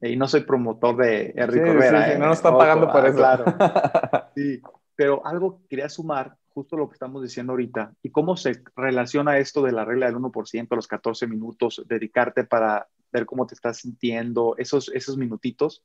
[0.00, 2.18] Y no soy promotor de Enrique sí, ¿eh?
[2.20, 3.16] no nos están pagando por ah, eso.
[3.16, 3.44] Claro.
[4.36, 4.62] Sí,
[4.94, 9.60] pero algo quería sumar, justo lo que estamos diciendo ahorita, y cómo se relaciona esto
[9.62, 14.54] de la regla del 1%, los 14 minutos, dedicarte para ver cómo te estás sintiendo,
[14.56, 15.82] esos, esos minutitos,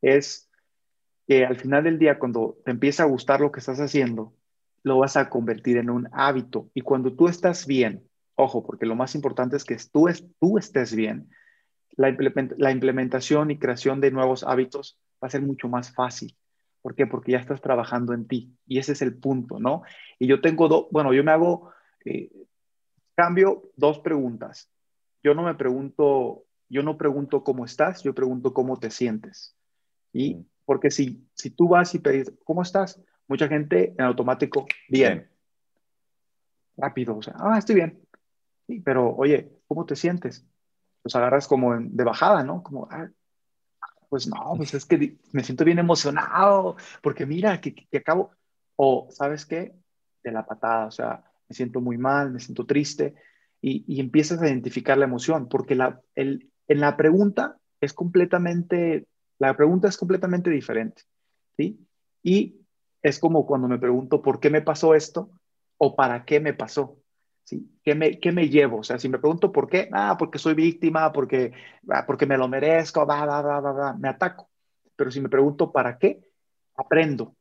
[0.00, 0.48] es
[1.28, 4.32] que al final del día, cuando te empieza a gustar lo que estás haciendo,
[4.82, 6.70] lo vas a convertir en un hábito.
[6.72, 10.08] Y cuando tú estás bien, ojo, porque lo más importante es que tú,
[10.40, 11.28] tú estés bien,
[11.96, 16.36] la, implementación y creación de nuevos hábitos va a ser mucho más fácil.
[16.82, 17.06] ¿Por qué?
[17.06, 19.82] Porque ya estás trabajando en ti y ese es el punto, ¿no?
[20.18, 21.70] Y yo tengo dos, bueno, yo me hago,
[22.04, 22.30] eh,
[23.14, 24.70] cambio dos preguntas.
[25.22, 29.56] Yo no me pregunto, yo no pregunto cómo estás, yo pregunto cómo te sientes.
[30.12, 33.00] Y porque si, si tú vas y pedís, ¿cómo estás?
[33.28, 35.30] Mucha gente en automático, bien.
[36.76, 38.03] Rápido, o sea, ah, estoy bien.
[38.66, 40.46] Sí, pero oye, ¿cómo te sientes?
[41.04, 42.62] pues agarras como de bajada, ¿no?
[42.62, 43.10] Como, ah,
[44.08, 48.30] pues no, pues es que me siento bien emocionado, porque mira, que, que, acabo,
[48.76, 49.74] o sabes qué,
[50.22, 53.14] de la patada, o sea, me siento muy mal, me siento triste,
[53.60, 59.06] y, y empiezas a identificar la emoción, porque la, el, en la pregunta es completamente,
[59.38, 61.02] la pregunta es completamente diferente,
[61.58, 61.86] ¿sí?
[62.22, 62.62] Y
[63.02, 65.30] es como cuando me pregunto por qué me pasó esto
[65.76, 66.96] o para qué me pasó.
[67.44, 67.70] ¿Sí?
[67.82, 68.78] ¿Qué, me, ¿Qué me llevo?
[68.78, 71.52] O sea, si me pregunto por qué, ah, porque soy víctima, porque,
[71.90, 74.50] ah, porque me lo merezco, va, va, va, va, me ataco.
[74.96, 76.24] Pero si me pregunto para qué,
[76.76, 77.36] aprendo.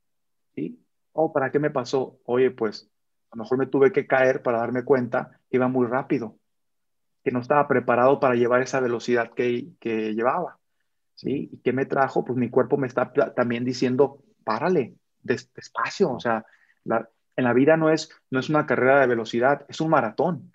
[0.56, 0.80] ¿sí?
[1.14, 2.20] Oh, ¿para qué me pasó?
[2.26, 2.90] Oye, pues
[3.32, 6.38] a lo mejor me tuve que caer para darme cuenta que iba muy rápido,
[7.24, 10.60] que no estaba preparado para llevar esa velocidad que, que llevaba.
[11.16, 11.50] ¿Sí?
[11.52, 12.26] ¿Y qué me trajo?
[12.26, 16.12] Pues mi cuerpo me está también diciendo, párale, despacio.
[16.12, 16.44] O sea,
[17.36, 20.52] en la vida no es, no es una carrera de velocidad, es un maratón.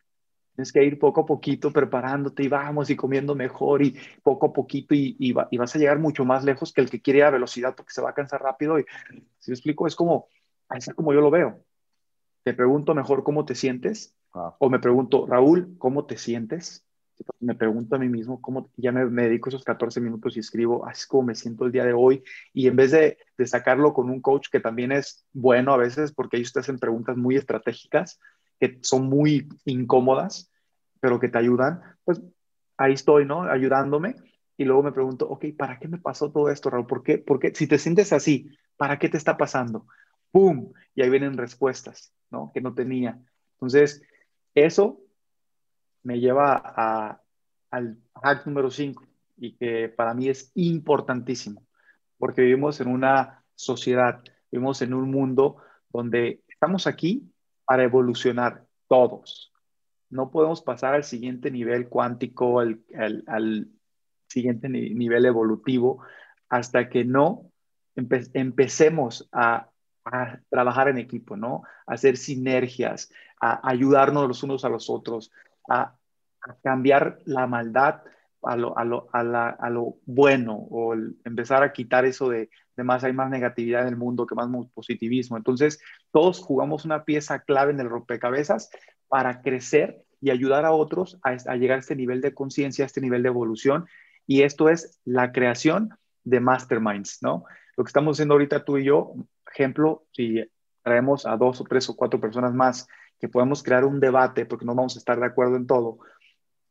[0.54, 4.52] Tienes que ir poco a poquito preparándote y vamos y comiendo mejor y poco a
[4.52, 7.30] poquito y, y, vas a llegar mucho más lejos que el que quiere ir a
[7.30, 8.78] velocidad porque se va a cansar rápido.
[8.78, 8.84] Y
[9.38, 10.26] si lo explico, es como,
[10.68, 11.64] así es como yo lo veo.
[12.42, 14.56] Te pregunto mejor cómo te sientes ah.
[14.58, 16.87] o me pregunto, Raúl, ¿cómo te sientes?
[17.40, 21.06] Me pregunto a mí mismo cómo ya me, dedico esos 14 minutos y escribo, así
[21.06, 22.22] como me siento el día de hoy.
[22.52, 26.12] Y en vez de, de sacarlo con un coach que también es bueno a veces
[26.12, 28.20] porque ellos te hacen preguntas muy estratégicas,
[28.58, 30.50] que son muy incómodas,
[31.00, 32.20] pero que te ayudan, pues
[32.76, 33.42] ahí estoy, ¿no?
[33.42, 34.16] Ayudándome.
[34.56, 36.86] Y luego me pregunto, ok, ¿para qué me pasó todo esto, Raúl?
[36.86, 37.18] ¿Por qué?
[37.18, 39.86] Porque si te sientes así, ¿para qué te está pasando?
[40.32, 40.72] ¡Pum!
[40.94, 42.50] Y ahí vienen respuestas, ¿no?
[42.52, 43.20] Que no tenía.
[43.54, 44.02] Entonces,
[44.54, 45.00] eso
[46.08, 47.20] me lleva a,
[47.70, 49.06] al hack número 5
[49.36, 51.66] y que para mí es importantísimo,
[52.16, 55.58] porque vivimos en una sociedad, vivimos en un mundo
[55.92, 57.30] donde estamos aquí
[57.66, 59.52] para evolucionar todos.
[60.08, 62.82] No podemos pasar al siguiente nivel cuántico, al,
[63.26, 63.68] al,
[64.28, 66.02] siguiente nivel evolutivo,
[66.48, 67.50] hasta que no
[68.32, 69.68] empecemos a,
[70.06, 71.64] a, trabajar en equipo, ¿no?
[71.86, 73.10] A hacer sinergias,
[73.42, 75.30] a ayudarnos los unos a los otros,
[75.68, 75.97] a,
[76.62, 78.02] cambiar la maldad
[78.42, 80.94] a lo, a lo, a la, a lo bueno o
[81.24, 84.48] empezar a quitar eso de, de, más hay más negatividad en el mundo que más
[84.72, 85.36] positivismo.
[85.36, 85.80] Entonces,
[86.12, 88.70] todos jugamos una pieza clave en el rompecabezas
[89.08, 92.86] para crecer y ayudar a otros a, a llegar a este nivel de conciencia, a
[92.86, 93.86] este nivel de evolución.
[94.26, 95.90] Y esto es la creación
[96.24, 97.44] de masterminds, ¿no?
[97.76, 99.14] Lo que estamos haciendo ahorita tú y yo,
[99.58, 100.44] ejemplo, si
[100.82, 102.86] traemos a dos o tres o cuatro personas más
[103.20, 105.98] que podemos crear un debate, porque no vamos a estar de acuerdo en todo,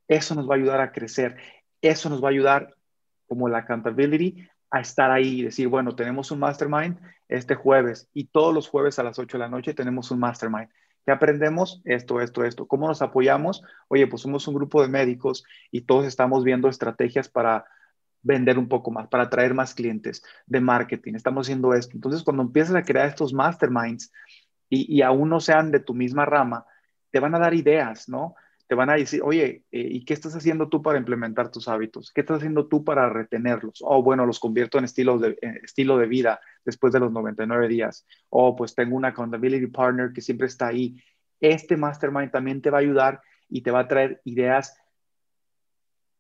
[0.07, 1.37] eso nos va a ayudar a crecer.
[1.81, 2.75] Eso nos va a ayudar,
[3.27, 8.25] como la accountability, a estar ahí y decir, bueno, tenemos un mastermind este jueves y
[8.25, 10.69] todos los jueves a las 8 de la noche tenemos un mastermind.
[11.05, 11.81] ¿Qué aprendemos?
[11.85, 12.67] Esto, esto, esto.
[12.67, 13.63] ¿Cómo nos apoyamos?
[13.87, 17.65] Oye, pues somos un grupo de médicos y todos estamos viendo estrategias para
[18.21, 21.13] vender un poco más, para atraer más clientes de marketing.
[21.15, 21.95] Estamos haciendo esto.
[21.95, 24.11] Entonces, cuando empiezas a crear estos masterminds
[24.69, 26.65] y, y aún no sean de tu misma rama,
[27.09, 28.35] te van a dar ideas, ¿no?
[28.67, 32.11] Te van a decir, oye, eh, ¿y qué estás haciendo tú para implementar tus hábitos?
[32.11, 33.79] ¿Qué estás haciendo tú para retenerlos?
[33.81, 38.05] Oh, bueno, los convierto en estilo de, estilo de vida después de los 99 días.
[38.29, 41.01] Oh, pues tengo una accountability partner que siempre está ahí.
[41.39, 44.77] Este mastermind también te va a ayudar y te va a traer ideas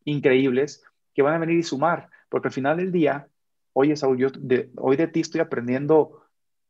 [0.05, 0.83] increíbles
[1.13, 3.27] que van a venir y sumar, porque al final del día,
[3.73, 6.21] oye, Saúl, yo de, hoy de ti estoy aprendiendo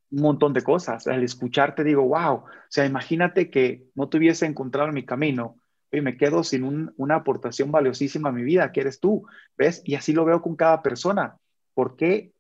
[0.10, 1.06] un montón de cosas.
[1.06, 5.58] Al escucharte digo, wow, o sea, imagínate que no tuviese encontrado mi camino
[5.92, 9.26] y me quedo sin una aportación valiosísima a mi vida, que eres tú,
[9.58, 9.82] ¿ves?
[9.86, 11.38] Y así lo veo con cada persona.
[11.74, 12.34] ¿Por qué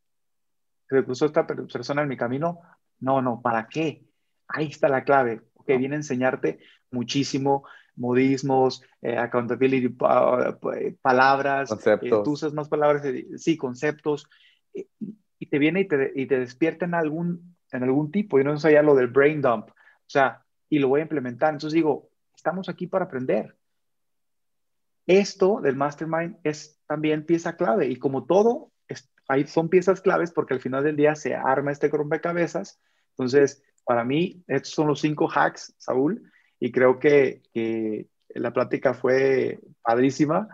[0.89, 2.59] se cruzó esta persona en mi camino?
[2.99, 4.03] No, no, ¿para qué?
[4.47, 6.59] Ahí está la clave, que viene a enseñarte
[6.91, 9.89] muchísimo, modismos, eh, accountability,
[11.01, 14.27] palabras, eh, tú usas más palabras, eh, sí, conceptos,
[14.73, 18.57] y te viene y te, y te despierta en algún, en algún tipo, y no
[18.57, 21.53] sé ya lo del brain dump, o sea, y lo voy a implementar.
[21.53, 22.07] Entonces digo,
[22.38, 23.57] Estamos aquí para aprender.
[25.07, 28.71] Esto del mastermind es también pieza clave y como todo,
[29.27, 32.79] hay, son piezas claves porque al final del día se arma este rompecabezas.
[33.09, 38.93] Entonces, para mí, estos son los cinco hacks, Saúl, y creo que, que la plática
[38.93, 40.47] fue padrísima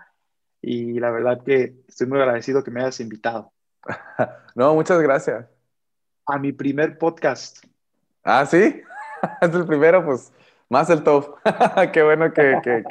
[0.61, 3.51] y la verdad que estoy muy agradecido que me hayas invitado.
[4.55, 5.47] No, muchas gracias.
[6.27, 7.65] A mi primer podcast.
[8.23, 8.57] Ah, sí,
[9.41, 10.31] es el primero, pues
[10.73, 11.37] más el top.
[11.93, 12.83] Qué bueno que, que,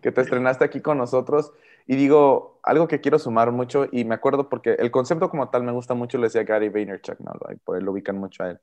[0.00, 1.52] que, te estrenaste aquí con nosotros.
[1.86, 5.64] Y digo, algo que quiero sumar mucho, y me acuerdo porque el concepto como tal
[5.64, 7.32] me gusta mucho, lo decía Gary Vaynerchuk, ¿no?
[7.64, 8.60] por él lo ubican mucho a él.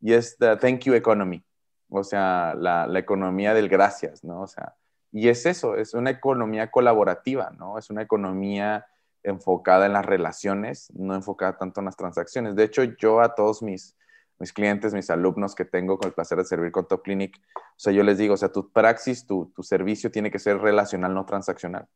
[0.00, 1.42] Y es the thank you economy,
[1.88, 4.42] o sea, la, la economía del gracias, ¿no?
[4.42, 4.74] O sea,
[5.12, 7.78] y es eso, es una economía colaborativa, ¿no?
[7.78, 8.86] Es una economía
[9.22, 12.56] enfocada en las relaciones, no enfocada tanto en las transacciones.
[12.56, 13.96] De hecho, yo a todos mis
[14.38, 17.78] mis clientes, mis alumnos que tengo con el placer de servir con Top Clinic, o
[17.78, 21.14] sea, yo les digo, o sea, tu praxis, tu, tu servicio tiene que ser relacional,
[21.14, 21.86] no transaccional.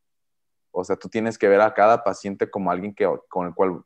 [0.71, 3.83] O sea, tú tienes que ver a cada paciente como alguien que, con el cual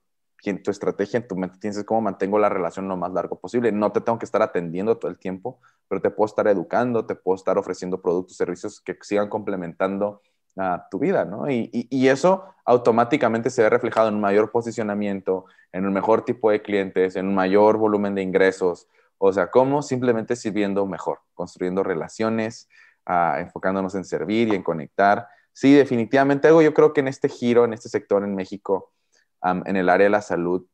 [0.49, 3.71] en tu estrategia, en tu mente, tienes cómo mantengo la relación lo más largo posible.
[3.71, 7.15] No te tengo que estar atendiendo todo el tiempo, pero te puedo estar educando, te
[7.15, 10.21] puedo estar ofreciendo productos, servicios que sigan complementando
[10.57, 11.49] a tu vida, ¿no?
[11.49, 16.49] Y, y, eso automáticamente se ve reflejado en un mayor posicionamiento, en un mejor tipo
[16.49, 18.87] de clientes, en un mayor volumen de ingresos.
[19.17, 19.81] O sea, ¿cómo?
[19.81, 22.69] Simplemente sirviendo mejor, construyendo relaciones,
[23.07, 25.27] uh, enfocándonos en servir y en conectar.
[25.51, 28.91] Sí, definitivamente algo yo creo que en este giro, en este sector en México,
[29.43, 30.65] en el área de la salud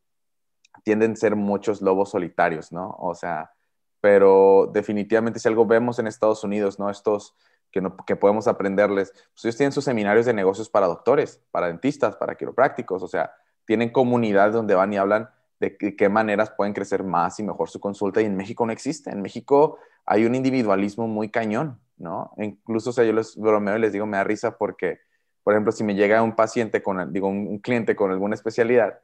[0.83, 2.95] tienden a ser muchos lobos solitarios, ¿no?
[2.99, 3.51] O sea,
[3.99, 6.89] pero definitivamente si algo vemos en Estados Unidos, ¿no?
[6.89, 7.35] Estos
[7.71, 11.67] que, no, que podemos aprenderles, pues ellos tienen sus seminarios de negocios para doctores, para
[11.67, 13.31] dentistas, para quiroprácticos, o sea,
[13.65, 17.79] tienen comunidades donde van y hablan de qué maneras pueden crecer más y mejor su
[17.79, 19.11] consulta y en México no existe.
[19.11, 22.33] En México hay un individualismo muy cañón, ¿no?
[22.37, 24.99] incluso, o sea, yo les bromeo y les digo, me da risa porque,
[25.43, 28.99] por ejemplo, si me llega un paciente con, digo, un cliente con alguna especialidad,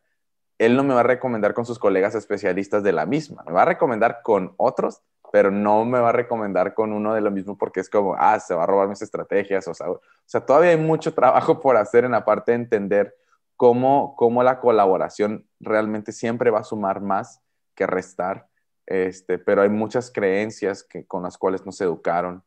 [0.57, 3.61] él no me va a recomendar con sus colegas especialistas de la misma, me va
[3.61, 5.01] a recomendar con otros,
[5.31, 8.39] pero no me va a recomendar con uno de lo mismo porque es como, ah,
[8.39, 11.77] se va a robar mis estrategias, o sea, o sea todavía hay mucho trabajo por
[11.77, 13.15] hacer en la parte de entender
[13.55, 17.41] cómo, cómo la colaboración realmente siempre va a sumar más
[17.75, 18.47] que restar,
[18.85, 22.43] este, pero hay muchas creencias que, con las cuales nos educaron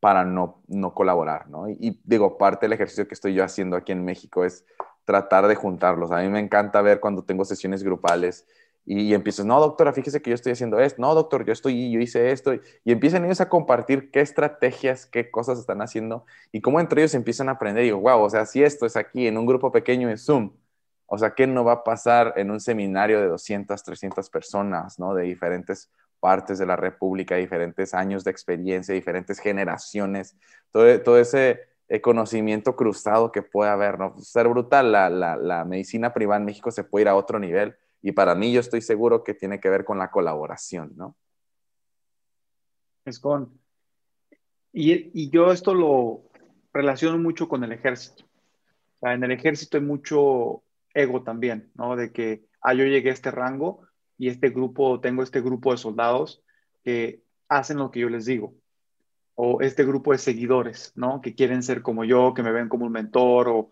[0.00, 1.68] para no, no colaborar, ¿no?
[1.68, 4.64] y, digo, parte del ejercicio que estoy yo haciendo aquí en México es
[5.04, 6.10] tratar de juntarlos.
[6.10, 8.46] A mí me encanta ver cuando tengo sesiones grupales
[8.86, 12.00] y, empiezas, no, doctora, fíjese que yo estoy haciendo esto, no, doctor, yo estoy, yo
[12.00, 16.80] hice esto, y empiezan ellos a compartir qué estrategias, qué cosas están haciendo y cómo
[16.80, 17.82] entre ellos empiezan a aprender.
[17.84, 20.52] Y digo, wow, o sea, si esto es aquí en un grupo pequeño en Zoom,
[21.06, 25.14] o sea, ¿qué no va a pasar en un seminario de 200, 300 personas, ¿no?
[25.14, 30.36] De diferentes partes de la República, diferentes años de experiencia, diferentes generaciones,
[30.72, 31.60] todo, todo ese
[32.02, 34.18] conocimiento cruzado que puede haber, ¿no?
[34.20, 37.76] Ser brutal, la, la, la, medicina privada en México se puede ir a otro nivel
[38.04, 41.16] y para mí yo estoy seguro que tiene que ver con la colaboración, ¿no?
[43.06, 43.58] Es con...
[44.74, 46.24] Y, y yo esto lo
[46.74, 48.26] relaciono mucho con el ejército.
[49.00, 51.96] En el ejército hay mucho ego también, ¿no?
[51.96, 53.86] De que, ah, yo llegué a este rango
[54.18, 56.42] y este grupo, tengo este grupo de soldados
[56.82, 58.54] que hacen lo que yo les digo
[59.34, 61.22] o este grupo de seguidores, ¿no?
[61.22, 63.70] Que quieren ser como yo, que me ven como un mentor, o,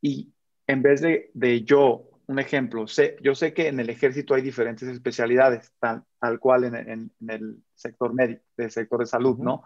[0.00, 0.32] y
[0.66, 4.42] en vez de, de yo, un ejemplo, sé, yo sé que en el ejército hay
[4.42, 9.64] diferentes especialidades, tal, tal cual en, en, el sector médico, del sector de salud, ¿no?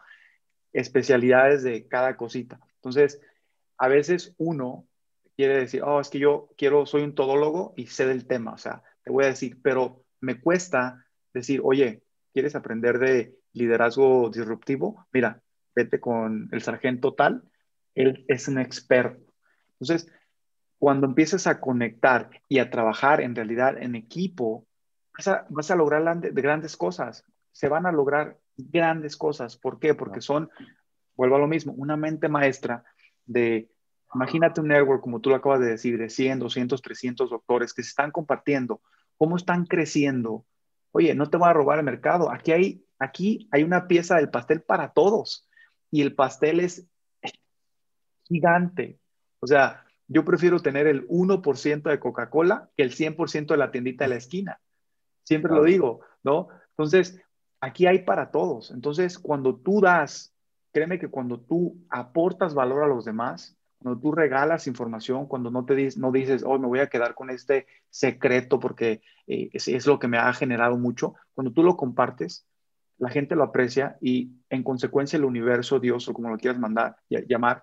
[0.73, 2.61] Especialidades de cada cosita.
[2.77, 3.21] Entonces,
[3.77, 4.87] a veces uno
[5.37, 8.59] quiere decir, oh, es que yo quiero, soy un todólogo y sé del tema, o
[8.59, 12.03] sea, te voy a decir, pero me cuesta decir, oye,
[12.33, 15.43] ¿quieres aprender de liderazgo disruptivo, mira,
[15.75, 17.43] vete con el sargento tal,
[17.95, 19.33] él es un experto.
[19.73, 20.11] Entonces,
[20.79, 24.67] cuando empieces a conectar y a trabajar en realidad en equipo,
[25.49, 26.03] vas a, lograr
[26.33, 27.25] grandes cosas.
[27.53, 29.57] Se van a lograr grandes cosas.
[29.57, 29.95] ¿Por qué?
[29.95, 30.51] Porque son,
[31.17, 32.85] vuelvo a lo mismo, una mente maestra
[33.27, 33.69] de,
[34.15, 37.83] imagínate un network, como tú lo acabas de decir, de 100, 200, 300 doctores que
[37.83, 38.81] se están compartiendo,
[39.17, 40.47] cómo están creciendo.
[40.93, 42.31] Oye, no te va a robar el mercado.
[42.31, 45.49] Aquí hay Aquí hay una pieza del pastel para todos
[45.91, 46.87] y el pastel es
[48.25, 48.99] gigante.
[49.41, 54.05] O sea, yo prefiero tener el 1% de Coca-Cola que el 100% de la tiendita
[54.05, 54.61] de la esquina.
[55.23, 56.49] Siempre lo digo, ¿no?
[56.71, 57.21] Entonces,
[57.61, 58.71] aquí hay para todos.
[58.71, 60.35] Entonces, cuando tú das,
[60.73, 65.67] créeme que cuando tú aportas valor a los demás, cuando tú regalas información, cuando no
[65.67, 69.87] te dices, no dices, oh, me voy a quedar con este secreto porque eh, es,
[69.87, 72.47] lo que me ha generado mucho, cuando tú lo compartes,
[72.97, 76.97] la gente lo aprecia y en consecuencia el universo, Dios o como lo quieras mandar,
[77.09, 77.63] llamar,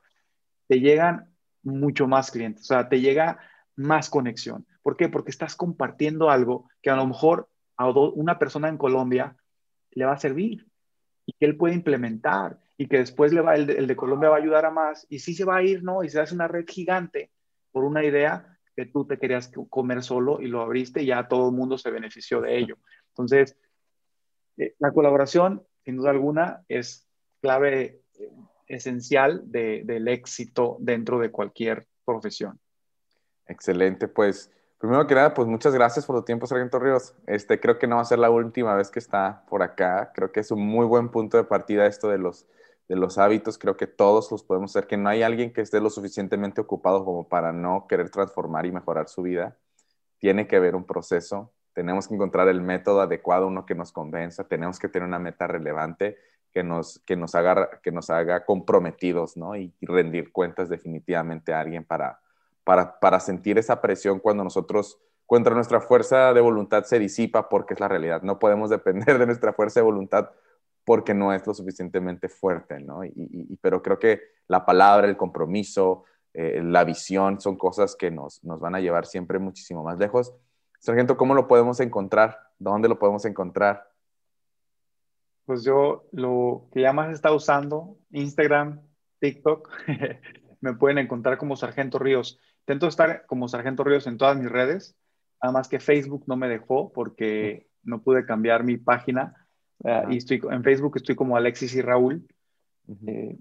[0.67, 1.34] te llegan
[1.65, 3.39] mucho más clientes, o sea, te llega
[3.75, 4.65] más conexión.
[4.81, 5.09] ¿Por qué?
[5.09, 9.35] Porque estás compartiendo algo que a lo mejor a una persona en Colombia
[9.91, 10.65] le va a servir
[11.25, 14.39] y que él puede implementar y que después le va, el, de, Colombia va a
[14.39, 16.03] ayudar a más y sí se va a ir, ¿no?
[16.03, 17.31] Y se hace una red gigante
[17.71, 21.49] por una idea que tú te querías comer solo y lo abriste y ya todo
[21.49, 22.77] el mundo se benefició de ello.
[23.09, 23.57] Entonces,
[24.57, 27.07] eh, la colaboración, sin duda alguna, es
[27.41, 28.29] clave eh,
[28.67, 32.59] esencial del éxito dentro de cualquier profesión.
[33.47, 37.13] Excelente, pues primero que nada, pues muchas gracias por tu tiempo, Sargento Ríos.
[37.27, 40.11] Este, creo que no va a ser la última vez que está por acá.
[40.13, 42.45] Creo que es un muy buen punto de partida esto de los,
[42.87, 43.57] de los hábitos.
[43.57, 47.05] Creo que todos los podemos hacer, que no hay alguien que esté lo suficientemente ocupado
[47.05, 49.57] como para no querer transformar y mejorar su vida.
[50.17, 54.47] Tiene que haber un proceso, tenemos que encontrar el método adecuado, uno que nos convenza,
[54.47, 56.17] tenemos que tener una meta relevante
[56.55, 59.57] que nos, que nos, haga, que nos haga comprometidos, ¿no?
[59.57, 62.21] Y, rendir cuentas definitivamente a alguien para,
[62.63, 67.73] para, para sentir esa presión cuando nosotros, cuando nuestra fuerza de voluntad se disipa, porque
[67.73, 68.21] es la realidad.
[68.21, 70.29] No podemos depender de nuestra fuerza de voluntad
[70.85, 73.03] porque no es lo suficientemente fuerte, ¿no?
[73.03, 78.41] Y, pero creo que la palabra, el compromiso, eh, la visión son cosas que nos,
[78.45, 80.33] nos van a llevar siempre muchísimo más lejos
[80.85, 82.37] Sargento, ¿cómo lo podemos encontrar?
[82.59, 83.89] ¿Dónde lo podemos encontrar?
[85.45, 88.81] Pues yo lo que ya más está usando, Instagram,
[89.19, 89.69] TikTok,
[90.61, 92.39] me pueden encontrar como Sargento Ríos.
[92.61, 94.97] intento estar como Sargento Ríos en todas mis redes,
[95.41, 99.47] nada más que Facebook no me dejó porque no pude cambiar mi página.
[99.83, 102.27] Eh, y estoy en Facebook estoy como Alexis y Raúl.
[103.07, 103.37] Eh,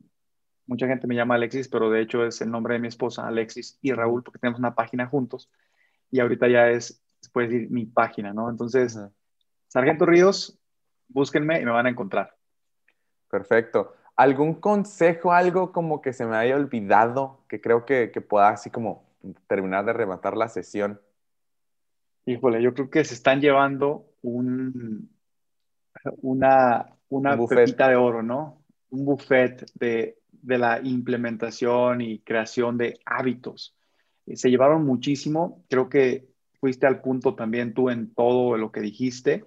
[0.67, 3.79] mucha gente me llama Alexis, pero de hecho es el nombre de mi esposa, Alexis
[3.81, 5.51] y Raúl, porque tenemos una página juntos.
[6.11, 8.51] Y ahorita ya es, se puede decir, mi página, ¿no?
[8.51, 8.99] Entonces,
[9.69, 10.59] Sargento Ríos,
[11.09, 12.35] búsquenme y me van a encontrar.
[13.31, 13.95] Perfecto.
[14.17, 18.71] ¿Algún consejo, algo como que se me haya olvidado, que creo que, que pueda así
[18.71, 19.05] como
[19.49, 21.01] terminar de rematar la sesión?
[22.27, 25.11] Híjole, yo creo que se están llevando un,
[26.23, 28.63] una, una pepita de oro, ¿no?
[28.91, 33.75] Un buffet de, de la implementación y creación de hábitos.
[34.27, 36.29] Eh, se llevaron muchísimo, creo que
[36.61, 39.45] fuiste al punto también tú en todo lo que dijiste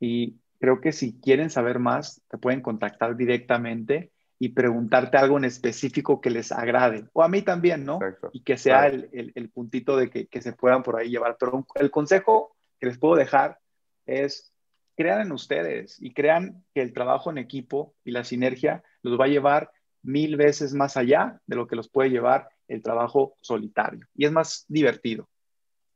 [0.00, 5.44] y creo que si quieren saber más, te pueden contactar directamente y preguntarte algo en
[5.44, 7.98] específico que les agrade, o a mí también, ¿no?
[8.32, 11.36] Y que sea el, el, puntito de que, que, se puedan por ahí llevar.
[11.40, 13.58] Pero el consejo que les puedo dejar
[14.06, 14.52] es,
[14.96, 19.24] crean en ustedes y crean que el trabajo en equipo y la sinergia los va
[19.24, 24.06] a llevar mil veces más allá de lo que los puede llevar el trabajo solitario.
[24.14, 25.28] Y es más divertido.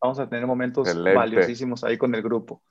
[0.00, 2.62] Vamos a tener momentos valiosísimos ahí con el grupo.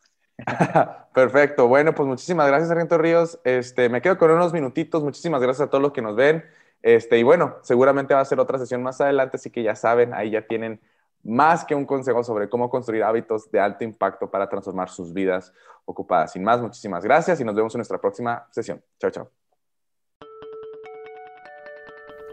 [1.14, 1.68] Perfecto.
[1.68, 3.40] Bueno, pues muchísimas gracias, Sargento Ríos.
[3.44, 5.04] Este, me quedo con unos minutitos.
[5.04, 6.44] Muchísimas gracias a todos los que nos ven.
[6.82, 10.14] Este, y bueno, seguramente va a ser otra sesión más adelante, así que ya saben,
[10.14, 10.82] ahí ya tienen
[11.24, 15.54] más que un consejo sobre cómo construir hábitos de alto impacto para transformar sus vidas
[15.86, 16.32] ocupadas.
[16.32, 18.82] Sin más, muchísimas gracias y nos vemos en nuestra próxima sesión.
[19.00, 19.41] Chao, chao.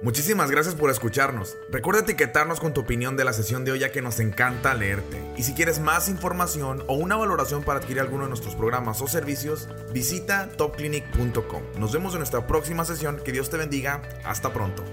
[0.01, 1.57] Muchísimas gracias por escucharnos.
[1.71, 5.21] Recuerda etiquetarnos con tu opinión de la sesión de hoy ya que nos encanta leerte.
[5.37, 9.09] Y si quieres más información o una valoración para adquirir alguno de nuestros programas o
[9.09, 11.63] servicios, visita topclinic.com.
[11.79, 13.21] Nos vemos en nuestra próxima sesión.
[13.25, 14.03] Que Dios te bendiga.
[14.25, 14.85] Hasta pronto.